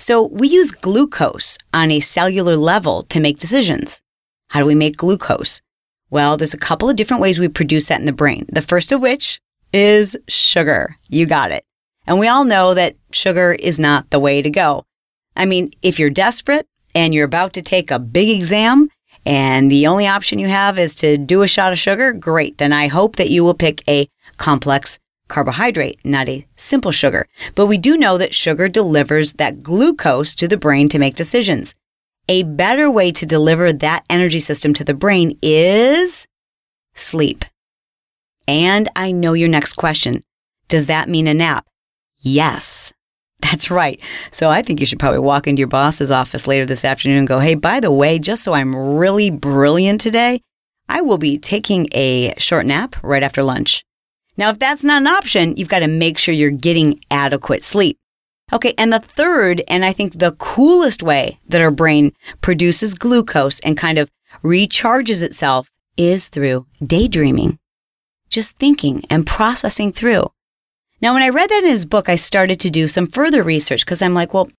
So 0.00 0.28
we 0.28 0.48
use 0.48 0.72
glucose 0.72 1.58
on 1.74 1.90
a 1.90 2.00
cellular 2.00 2.56
level 2.56 3.02
to 3.04 3.20
make 3.20 3.38
decisions. 3.38 4.00
How 4.48 4.60
do 4.60 4.66
we 4.66 4.74
make 4.74 4.96
glucose? 4.96 5.60
Well, 6.08 6.38
there's 6.38 6.54
a 6.54 6.58
couple 6.58 6.88
of 6.88 6.96
different 6.96 7.20
ways 7.20 7.38
we 7.38 7.48
produce 7.48 7.88
that 7.88 8.00
in 8.00 8.06
the 8.06 8.12
brain. 8.12 8.46
The 8.50 8.62
first 8.62 8.92
of 8.92 9.02
which 9.02 9.40
is 9.74 10.16
sugar. 10.26 10.96
You 11.08 11.26
got 11.26 11.52
it. 11.52 11.64
And 12.06 12.18
we 12.18 12.28
all 12.28 12.44
know 12.44 12.72
that 12.72 12.96
sugar 13.12 13.52
is 13.52 13.78
not 13.78 14.08
the 14.08 14.18
way 14.18 14.40
to 14.40 14.48
go. 14.48 14.86
I 15.36 15.44
mean, 15.44 15.70
if 15.82 15.98
you're 15.98 16.08
desperate 16.08 16.66
and 16.94 17.14
you're 17.14 17.26
about 17.26 17.52
to 17.52 17.62
take 17.62 17.90
a 17.90 17.98
big 17.98 18.30
exam 18.30 18.88
and 19.26 19.70
the 19.70 19.86
only 19.86 20.06
option 20.06 20.38
you 20.38 20.48
have 20.48 20.78
is 20.78 20.94
to 20.96 21.18
do 21.18 21.42
a 21.42 21.46
shot 21.46 21.72
of 21.72 21.78
sugar, 21.78 22.14
great. 22.14 22.56
Then 22.56 22.72
I 22.72 22.88
hope 22.88 23.16
that 23.16 23.28
you 23.28 23.44
will 23.44 23.54
pick 23.54 23.86
a 23.86 24.08
complex 24.38 24.98
carbohydrate, 25.30 25.98
not 26.04 26.28
a 26.28 26.46
simple 26.56 26.92
sugar. 26.92 27.26
But 27.54 27.66
we 27.66 27.78
do 27.78 27.96
know 27.96 28.18
that 28.18 28.34
sugar 28.34 28.68
delivers 28.68 29.34
that 29.34 29.62
glucose 29.62 30.34
to 30.34 30.46
the 30.46 30.58
brain 30.58 30.88
to 30.90 30.98
make 30.98 31.14
decisions. 31.14 31.74
A 32.28 32.42
better 32.42 32.90
way 32.90 33.10
to 33.12 33.24
deliver 33.24 33.72
that 33.72 34.04
energy 34.10 34.40
system 34.40 34.74
to 34.74 34.84
the 34.84 34.94
brain 34.94 35.38
is 35.40 36.26
sleep. 36.94 37.44
And 38.46 38.88
I 38.94 39.12
know 39.12 39.32
your 39.32 39.48
next 39.48 39.74
question. 39.74 40.22
Does 40.68 40.86
that 40.86 41.08
mean 41.08 41.26
a 41.26 41.34
nap? 41.34 41.66
Yes. 42.18 42.92
That's 43.40 43.70
right. 43.70 44.00
So 44.30 44.48
I 44.50 44.62
think 44.62 44.80
you 44.80 44.86
should 44.86 44.98
probably 44.98 45.20
walk 45.20 45.46
into 45.46 45.60
your 45.60 45.68
boss's 45.68 46.12
office 46.12 46.46
later 46.46 46.66
this 46.66 46.84
afternoon 46.84 47.18
and 47.18 47.28
go, 47.28 47.38
hey, 47.38 47.54
by 47.54 47.80
the 47.80 47.90
way, 47.90 48.18
just 48.18 48.44
so 48.44 48.52
I'm 48.52 48.76
really 48.76 49.30
brilliant 49.30 50.00
today, 50.00 50.40
I 50.88 51.00
will 51.00 51.18
be 51.18 51.38
taking 51.38 51.88
a 51.92 52.34
short 52.38 52.66
nap 52.66 52.96
right 53.02 53.22
after 53.22 53.42
lunch. 53.42 53.84
Now, 54.36 54.50
if 54.50 54.58
that's 54.58 54.84
not 54.84 55.02
an 55.02 55.06
option, 55.06 55.56
you've 55.56 55.68
got 55.68 55.80
to 55.80 55.86
make 55.86 56.18
sure 56.18 56.34
you're 56.34 56.50
getting 56.50 57.00
adequate 57.10 57.62
sleep. 57.62 57.98
Okay, 58.52 58.74
and 58.76 58.92
the 58.92 58.98
third, 58.98 59.62
and 59.68 59.84
I 59.84 59.92
think 59.92 60.18
the 60.18 60.32
coolest 60.32 61.02
way 61.02 61.38
that 61.48 61.60
our 61.60 61.70
brain 61.70 62.12
produces 62.40 62.94
glucose 62.94 63.60
and 63.60 63.76
kind 63.76 63.98
of 63.98 64.10
recharges 64.42 65.22
itself 65.22 65.68
is 65.96 66.28
through 66.28 66.66
daydreaming. 66.84 67.58
Just 68.28 68.56
thinking 68.56 69.02
and 69.10 69.26
processing 69.26 69.92
through. 69.92 70.30
Now, 71.00 71.14
when 71.14 71.22
I 71.22 71.28
read 71.28 71.48
that 71.50 71.62
in 71.64 71.70
his 71.70 71.86
book, 71.86 72.08
I 72.08 72.16
started 72.16 72.60
to 72.60 72.70
do 72.70 72.88
some 72.88 73.06
further 73.06 73.42
research 73.42 73.84
because 73.84 74.02
I'm 74.02 74.14
like, 74.14 74.34
well, 74.34 74.50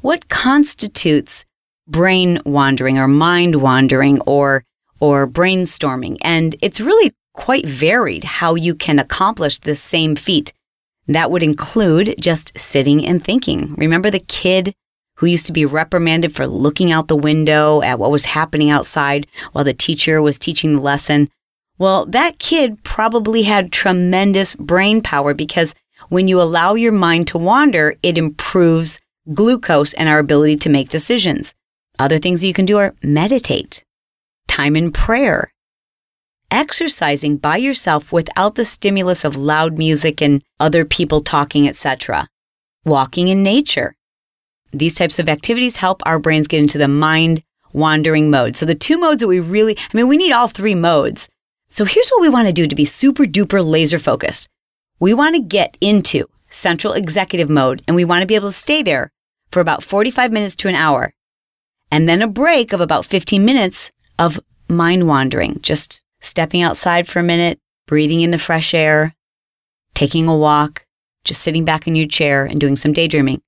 what 0.00 0.28
constitutes 0.28 1.44
brain 1.86 2.40
wandering 2.44 2.98
or 2.98 3.08
mind 3.08 3.56
wandering 3.56 4.20
or 4.20 4.64
or 5.00 5.26
brainstorming? 5.26 6.18
And 6.22 6.54
it's 6.60 6.80
really 6.80 7.12
quite 7.38 7.64
varied 7.64 8.24
how 8.24 8.56
you 8.56 8.74
can 8.74 8.98
accomplish 8.98 9.58
this 9.58 9.80
same 9.80 10.16
feat. 10.16 10.52
That 11.06 11.30
would 11.30 11.44
include 11.44 12.16
just 12.20 12.58
sitting 12.58 13.06
and 13.06 13.22
thinking. 13.22 13.76
Remember 13.78 14.10
the 14.10 14.18
kid 14.18 14.74
who 15.18 15.26
used 15.26 15.46
to 15.46 15.52
be 15.52 15.64
reprimanded 15.64 16.34
for 16.34 16.48
looking 16.48 16.90
out 16.90 17.06
the 17.06 17.16
window 17.16 17.80
at 17.80 18.00
what 18.00 18.10
was 18.10 18.24
happening 18.24 18.70
outside 18.70 19.28
while 19.52 19.64
the 19.64 19.72
teacher 19.72 20.20
was 20.20 20.36
teaching 20.36 20.74
the 20.74 20.82
lesson? 20.82 21.30
Well, 21.78 22.06
that 22.06 22.40
kid 22.40 22.82
probably 22.82 23.44
had 23.44 23.70
tremendous 23.70 24.56
brain 24.56 25.00
power 25.00 25.32
because 25.32 25.76
when 26.08 26.26
you 26.26 26.42
allow 26.42 26.74
your 26.74 26.92
mind 26.92 27.28
to 27.28 27.38
wander, 27.38 27.94
it 28.02 28.18
improves 28.18 28.98
glucose 29.32 29.94
and 29.94 30.08
our 30.08 30.18
ability 30.18 30.56
to 30.56 30.70
make 30.70 30.88
decisions. 30.88 31.54
Other 32.00 32.18
things 32.18 32.44
you 32.44 32.52
can 32.52 32.64
do 32.64 32.78
are 32.78 32.96
meditate, 33.00 33.84
time 34.48 34.74
in 34.74 34.90
prayer, 34.90 35.52
exercising 36.50 37.36
by 37.36 37.56
yourself 37.56 38.12
without 38.12 38.54
the 38.54 38.64
stimulus 38.64 39.24
of 39.24 39.36
loud 39.36 39.78
music 39.78 40.22
and 40.22 40.42
other 40.58 40.84
people 40.84 41.22
talking, 41.22 41.68
etc. 41.68 42.28
Walking 42.84 43.28
in 43.28 43.42
nature. 43.42 43.94
These 44.72 44.96
types 44.96 45.18
of 45.18 45.28
activities 45.28 45.76
help 45.76 46.02
our 46.04 46.18
brains 46.18 46.48
get 46.48 46.60
into 46.60 46.78
the 46.78 46.88
mind 46.88 47.42
wandering 47.72 48.30
mode. 48.30 48.56
So 48.56 48.66
the 48.66 48.74
two 48.74 48.98
modes 48.98 49.20
that 49.20 49.28
we 49.28 49.40
really, 49.40 49.76
I 49.78 49.96
mean, 49.96 50.08
we 50.08 50.16
need 50.16 50.32
all 50.32 50.48
three 50.48 50.74
modes. 50.74 51.28
So 51.70 51.84
here's 51.84 52.08
what 52.10 52.22
we 52.22 52.28
want 52.28 52.48
to 52.48 52.52
do 52.52 52.66
to 52.66 52.74
be 52.74 52.84
super 52.84 53.24
duper 53.24 53.64
laser 53.64 53.98
focused 53.98 54.48
we 55.00 55.14
want 55.14 55.36
to 55.36 55.42
get 55.42 55.76
into 55.80 56.26
central 56.50 56.92
executive 56.92 57.48
mode 57.48 57.82
and 57.86 57.94
we 57.94 58.04
want 58.04 58.22
to 58.22 58.26
be 58.26 58.34
able 58.34 58.48
to 58.48 58.52
stay 58.52 58.82
there 58.82 59.10
for 59.50 59.60
about 59.60 59.82
45 59.82 60.32
minutes 60.32 60.56
to 60.56 60.68
an 60.68 60.74
hour. 60.74 61.12
And 61.90 62.08
then 62.08 62.20
a 62.20 62.28
break 62.28 62.72
of 62.72 62.80
about 62.80 63.06
15 63.06 63.44
minutes 63.44 63.92
of 64.18 64.40
mind 64.68 65.06
wandering, 65.06 65.60
just 65.62 66.04
stepping 66.20 66.62
outside 66.62 67.06
for 67.06 67.18
a 67.20 67.24
minute, 67.24 67.58
breathing 67.86 68.20
in 68.20 68.30
the 68.30 68.38
fresh 68.38 68.74
air, 68.74 69.14
taking 69.94 70.28
a 70.28 70.36
walk, 70.36 70.84
just 71.24 71.42
sitting 71.42 71.64
back 71.64 71.86
in 71.86 71.94
your 71.94 72.06
chair 72.06 72.44
and 72.44 72.60
doing 72.60 72.76
some 72.76 72.92
daydreaming 72.92 73.40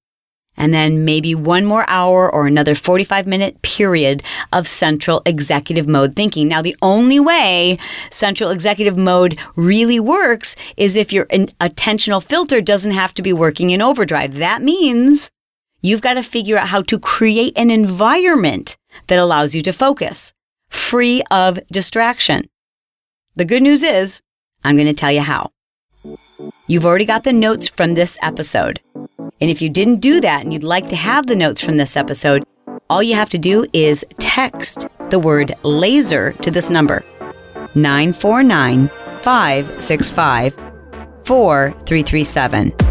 and 0.60 0.74
then 0.74 1.06
maybe 1.06 1.34
one 1.34 1.64
more 1.64 1.88
hour 1.88 2.30
or 2.30 2.46
another 2.46 2.74
45 2.74 3.26
minute 3.26 3.62
period 3.62 4.22
of 4.52 4.68
central 4.68 5.22
executive 5.24 5.88
mode 5.88 6.14
thinking. 6.14 6.48
Now, 6.48 6.60
the 6.60 6.76
only 6.82 7.18
way 7.18 7.78
central 8.10 8.50
executive 8.50 8.96
mode 8.96 9.38
really 9.56 9.98
works 9.98 10.56
is 10.76 10.96
if 10.96 11.14
your 11.14 11.24
attentional 11.26 12.22
filter 12.22 12.60
doesn't 12.60 12.92
have 12.92 13.14
to 13.14 13.22
be 13.22 13.32
working 13.32 13.70
in 13.70 13.80
overdrive. 13.80 14.34
That 14.34 14.60
means 14.60 15.30
you've 15.80 16.02
got 16.02 16.14
to 16.14 16.22
figure 16.22 16.58
out 16.58 16.68
how 16.68 16.82
to 16.82 16.98
create 16.98 17.56
an 17.56 17.70
environment 17.70 18.76
that 19.06 19.18
allows 19.18 19.54
you 19.54 19.62
to 19.62 19.72
focus, 19.72 20.34
free 20.68 21.22
of 21.30 21.58
distraction. 21.72 22.49
The 23.36 23.44
good 23.44 23.62
news 23.62 23.84
is, 23.84 24.20
I'm 24.64 24.74
going 24.76 24.88
to 24.88 24.92
tell 24.92 25.12
you 25.12 25.20
how. 25.20 25.52
You've 26.66 26.84
already 26.84 27.04
got 27.04 27.24
the 27.24 27.32
notes 27.32 27.68
from 27.68 27.94
this 27.94 28.18
episode. 28.22 28.80
And 29.40 29.50
if 29.50 29.62
you 29.62 29.68
didn't 29.68 30.00
do 30.00 30.20
that 30.20 30.42
and 30.42 30.52
you'd 30.52 30.64
like 30.64 30.88
to 30.88 30.96
have 30.96 31.26
the 31.26 31.36
notes 31.36 31.60
from 31.60 31.76
this 31.76 31.96
episode, 31.96 32.44
all 32.88 33.02
you 33.02 33.14
have 33.14 33.30
to 33.30 33.38
do 33.38 33.66
is 33.72 34.04
text 34.18 34.88
the 35.10 35.18
word 35.18 35.54
laser 35.62 36.32
to 36.42 36.50
this 36.50 36.70
number 36.70 37.04
949 37.74 38.88
565 39.22 40.54
4337. 41.24 42.89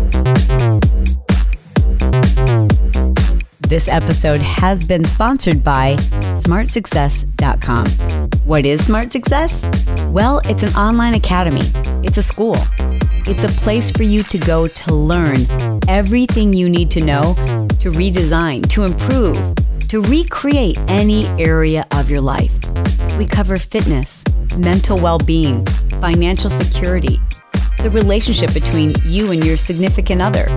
This 3.69 3.87
episode 3.87 4.41
has 4.41 4.83
been 4.83 5.05
sponsored 5.05 5.63
by 5.63 5.95
smartsuccess.com. 6.33 7.85
What 8.43 8.65
is 8.65 8.83
Smart 8.83 9.11
Success? 9.11 9.63
Well, 10.07 10.41
it's 10.45 10.63
an 10.63 10.73
online 10.73 11.13
academy, 11.13 11.61
it's 12.03 12.17
a 12.17 12.23
school. 12.23 12.55
It's 13.27 13.43
a 13.43 13.47
place 13.61 13.91
for 13.91 14.01
you 14.01 14.23
to 14.23 14.39
go 14.39 14.65
to 14.65 14.95
learn 14.95 15.35
everything 15.87 16.51
you 16.51 16.67
need 16.67 16.89
to 16.89 17.05
know 17.05 17.35
to 17.77 17.91
redesign, 17.91 18.67
to 18.71 18.85
improve, 18.85 19.37
to 19.89 20.01
recreate 20.01 20.79
any 20.87 21.27
area 21.37 21.85
of 21.91 22.09
your 22.09 22.21
life. 22.21 22.51
We 23.19 23.27
cover 23.27 23.55
fitness, 23.55 24.23
mental 24.57 24.97
well 24.97 25.19
being, 25.19 25.63
financial 26.01 26.49
security, 26.49 27.21
the 27.83 27.91
relationship 27.91 28.51
between 28.51 28.95
you 29.05 29.31
and 29.31 29.45
your 29.45 29.57
significant 29.57 30.23
other, 30.23 30.47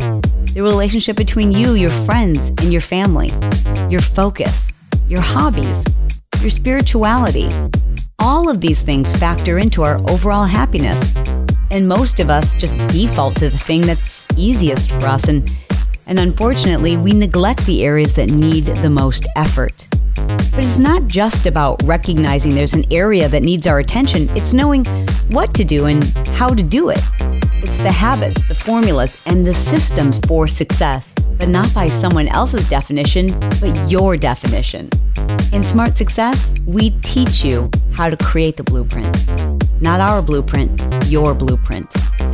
the 0.54 0.62
relationship 0.62 1.16
between 1.16 1.52
you, 1.52 1.74
your 1.74 1.90
friends, 1.90 2.48
and 2.48 2.72
your 2.72 2.80
family, 2.80 3.30
your 3.88 4.00
focus, 4.00 4.72
your 5.06 5.20
hobbies, 5.20 5.84
your 6.40 6.50
spirituality. 6.50 7.48
All 8.18 8.48
of 8.48 8.60
these 8.60 8.82
things 8.82 9.12
factor 9.12 9.58
into 9.58 9.82
our 9.82 9.98
overall 10.10 10.44
happiness 10.44 11.14
and 11.72 11.88
most 11.88 12.20
of 12.20 12.28
us 12.28 12.54
just 12.54 12.76
default 12.88 13.34
to 13.36 13.48
the 13.48 13.56
thing 13.56 13.80
that's 13.80 14.28
easiest 14.36 14.90
for 14.90 15.06
us. 15.06 15.28
And, 15.28 15.50
and 16.06 16.18
unfortunately, 16.18 16.98
we 16.98 17.12
neglect 17.12 17.64
the 17.64 17.82
areas 17.82 18.12
that 18.14 18.30
need 18.30 18.66
the 18.66 18.90
most 18.90 19.26
effort. 19.36 19.88
But 20.14 20.58
it's 20.58 20.78
not 20.78 21.06
just 21.06 21.46
about 21.46 21.82
recognizing 21.84 22.54
there's 22.54 22.74
an 22.74 22.84
area 22.92 23.26
that 23.28 23.42
needs 23.42 23.66
our 23.66 23.78
attention, 23.78 24.28
it's 24.36 24.52
knowing 24.52 24.84
what 25.30 25.54
to 25.54 25.64
do 25.64 25.86
and 25.86 26.04
how 26.28 26.48
to 26.48 26.62
do 26.62 26.90
it. 26.90 27.00
It's 27.62 27.76
the 27.76 27.92
habits, 27.92 28.42
the 28.48 28.56
formulas, 28.56 29.16
and 29.26 29.46
the 29.46 29.54
systems 29.54 30.18
for 30.26 30.48
success, 30.48 31.14
but 31.38 31.48
not 31.48 31.72
by 31.72 31.86
someone 31.86 32.26
else's 32.26 32.68
definition, 32.68 33.28
but 33.60 33.88
your 33.88 34.16
definition. 34.16 34.90
In 35.52 35.62
Smart 35.62 35.96
Success, 35.96 36.54
we 36.66 36.90
teach 37.02 37.44
you 37.44 37.70
how 37.92 38.10
to 38.10 38.16
create 38.16 38.56
the 38.56 38.64
blueprint. 38.64 39.14
Not 39.80 40.00
our 40.00 40.20
blueprint, 40.20 40.82
your 41.06 41.34
blueprint. 41.34 41.86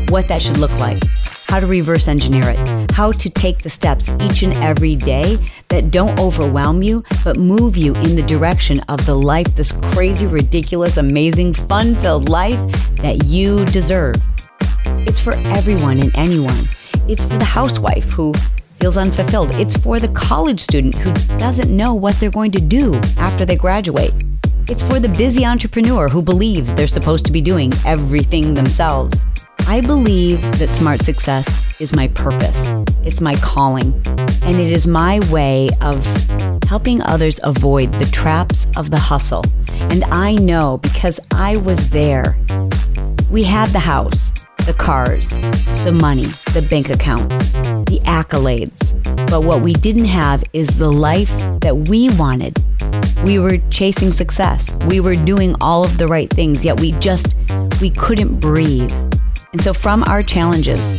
What 0.08 0.28
that 0.28 0.40
should 0.40 0.56
look 0.56 0.72
like, 0.78 1.02
how 1.48 1.60
to 1.60 1.66
reverse 1.66 2.08
engineer 2.08 2.44
it, 2.46 2.90
how 2.92 3.12
to 3.12 3.28
take 3.28 3.58
the 3.58 3.68
steps 3.68 4.10
each 4.20 4.42
and 4.42 4.54
every 4.54 4.96
day 4.96 5.36
that 5.68 5.90
don't 5.90 6.18
overwhelm 6.18 6.82
you, 6.82 7.04
but 7.22 7.36
move 7.36 7.76
you 7.76 7.92
in 7.96 8.16
the 8.16 8.24
direction 8.26 8.80
of 8.88 9.04
the 9.04 9.14
life, 9.14 9.54
this 9.56 9.72
crazy, 9.92 10.26
ridiculous, 10.26 10.96
amazing, 10.96 11.52
fun 11.52 11.94
filled 11.96 12.30
life 12.30 12.58
that 13.02 13.24
you 13.26 13.62
deserve. 13.66 14.16
It's 15.08 15.20
for 15.20 15.32
everyone 15.56 16.00
and 16.00 16.12
anyone. 16.14 16.68
It's 17.08 17.24
for 17.24 17.38
the 17.38 17.44
housewife 17.44 18.12
who 18.12 18.34
feels 18.78 18.98
unfulfilled. 18.98 19.54
It's 19.54 19.74
for 19.74 19.98
the 19.98 20.08
college 20.08 20.60
student 20.60 20.94
who 20.96 21.10
doesn't 21.38 21.74
know 21.74 21.94
what 21.94 22.14
they're 22.16 22.30
going 22.30 22.52
to 22.52 22.60
do 22.60 22.94
after 23.16 23.46
they 23.46 23.56
graduate. 23.56 24.12
It's 24.68 24.82
for 24.82 25.00
the 25.00 25.08
busy 25.08 25.46
entrepreneur 25.46 26.10
who 26.10 26.20
believes 26.20 26.74
they're 26.74 26.86
supposed 26.86 27.24
to 27.24 27.32
be 27.32 27.40
doing 27.40 27.72
everything 27.86 28.52
themselves. 28.52 29.24
I 29.60 29.80
believe 29.80 30.42
that 30.58 30.74
smart 30.74 31.00
success 31.00 31.62
is 31.78 31.96
my 31.96 32.08
purpose, 32.08 32.74
it's 33.02 33.22
my 33.22 33.34
calling, 33.36 33.94
and 34.42 34.56
it 34.56 34.70
is 34.70 34.86
my 34.86 35.20
way 35.30 35.70
of 35.80 36.04
helping 36.64 37.00
others 37.00 37.40
avoid 37.42 37.94
the 37.94 38.04
traps 38.12 38.66
of 38.76 38.90
the 38.90 38.98
hustle. 38.98 39.44
And 39.72 40.04
I 40.04 40.34
know 40.34 40.76
because 40.76 41.18
I 41.30 41.56
was 41.56 41.88
there. 41.88 42.36
We 43.30 43.42
had 43.42 43.68
the 43.68 43.78
house, 43.78 44.32
the 44.68 44.74
cars, 44.74 45.30
the 45.84 45.96
money, 45.98 46.26
the 46.52 46.60
bank 46.60 46.90
accounts, 46.90 47.52
the 47.52 47.98
accolades. 48.04 48.92
But 49.30 49.42
what 49.42 49.62
we 49.62 49.72
didn't 49.72 50.04
have 50.04 50.44
is 50.52 50.76
the 50.76 50.92
life 50.92 51.34
that 51.60 51.88
we 51.88 52.10
wanted. 52.18 52.54
We 53.24 53.38
were 53.38 53.56
chasing 53.70 54.12
success. 54.12 54.76
We 54.86 55.00
were 55.00 55.14
doing 55.14 55.56
all 55.62 55.84
of 55.86 55.96
the 55.96 56.06
right 56.06 56.28
things, 56.28 56.66
yet 56.66 56.78
we 56.80 56.92
just 56.92 57.34
we 57.80 57.88
couldn't 57.88 58.40
breathe. 58.40 58.92
And 59.52 59.60
so, 59.62 59.72
from 59.72 60.04
our 60.04 60.22
challenges, 60.22 60.98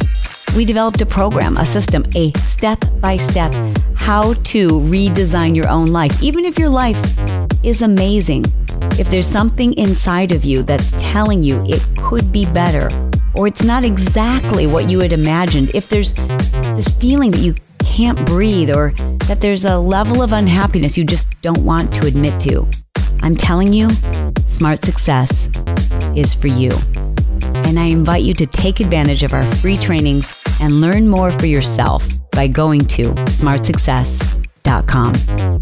we 0.56 0.66
developed 0.66 1.00
a 1.02 1.06
program, 1.06 1.56
a 1.58 1.66
system, 1.66 2.04
a 2.16 2.32
step 2.40 2.84
by 3.00 3.18
step 3.18 3.54
how 3.96 4.34
to 4.46 4.68
redesign 4.80 5.56
your 5.56 5.70
own 5.70 5.86
life. 5.86 6.24
Even 6.24 6.44
if 6.44 6.58
your 6.58 6.70
life 6.70 7.00
is 7.64 7.84
amazing, 7.84 8.46
if 8.98 9.12
there's 9.12 9.28
something 9.28 9.74
inside 9.74 10.32
of 10.32 10.44
you 10.44 10.64
that's 10.64 10.94
telling 10.94 11.44
you 11.44 11.64
it 11.68 11.86
could 11.98 12.32
be 12.32 12.46
better, 12.52 12.90
or 13.40 13.48
it's 13.48 13.64
not 13.64 13.86
exactly 13.86 14.68
what 14.68 14.90
you 14.90 15.00
had 15.00 15.14
imagined, 15.14 15.72
if 15.74 15.88
there's 15.88 16.14
this 16.14 16.90
feeling 16.90 17.32
that 17.32 17.40
you 17.40 17.56
can't 17.80 18.24
breathe, 18.26 18.70
or 18.70 18.92
that 19.28 19.40
there's 19.40 19.64
a 19.64 19.80
level 19.80 20.22
of 20.22 20.34
unhappiness 20.34 20.98
you 20.98 21.06
just 21.06 21.42
don't 21.42 21.64
want 21.64 21.94
to 21.96 22.06
admit 22.06 22.38
to, 22.42 22.68
I'm 23.24 23.36
telling 23.36 23.72
you, 23.72 23.88
smart 24.48 24.84
success 24.84 25.50
is 26.16 26.34
for 26.34 26.48
you 26.48 26.72
and 27.70 27.80
I 27.80 27.86
invite 27.86 28.24
you 28.24 28.34
to 28.34 28.46
take 28.46 28.80
advantage 28.80 29.24
of 29.24 29.34
our 29.34 29.44
free 29.56 29.78
trainings 29.78 30.36
and 30.60 30.82
learn 30.82 31.08
more 31.08 31.32
for 31.32 31.46
yourself 31.46 32.08
by 32.32 32.48
going 32.48 32.82
to 32.82 33.04
smartsuccess.com. 33.04 35.59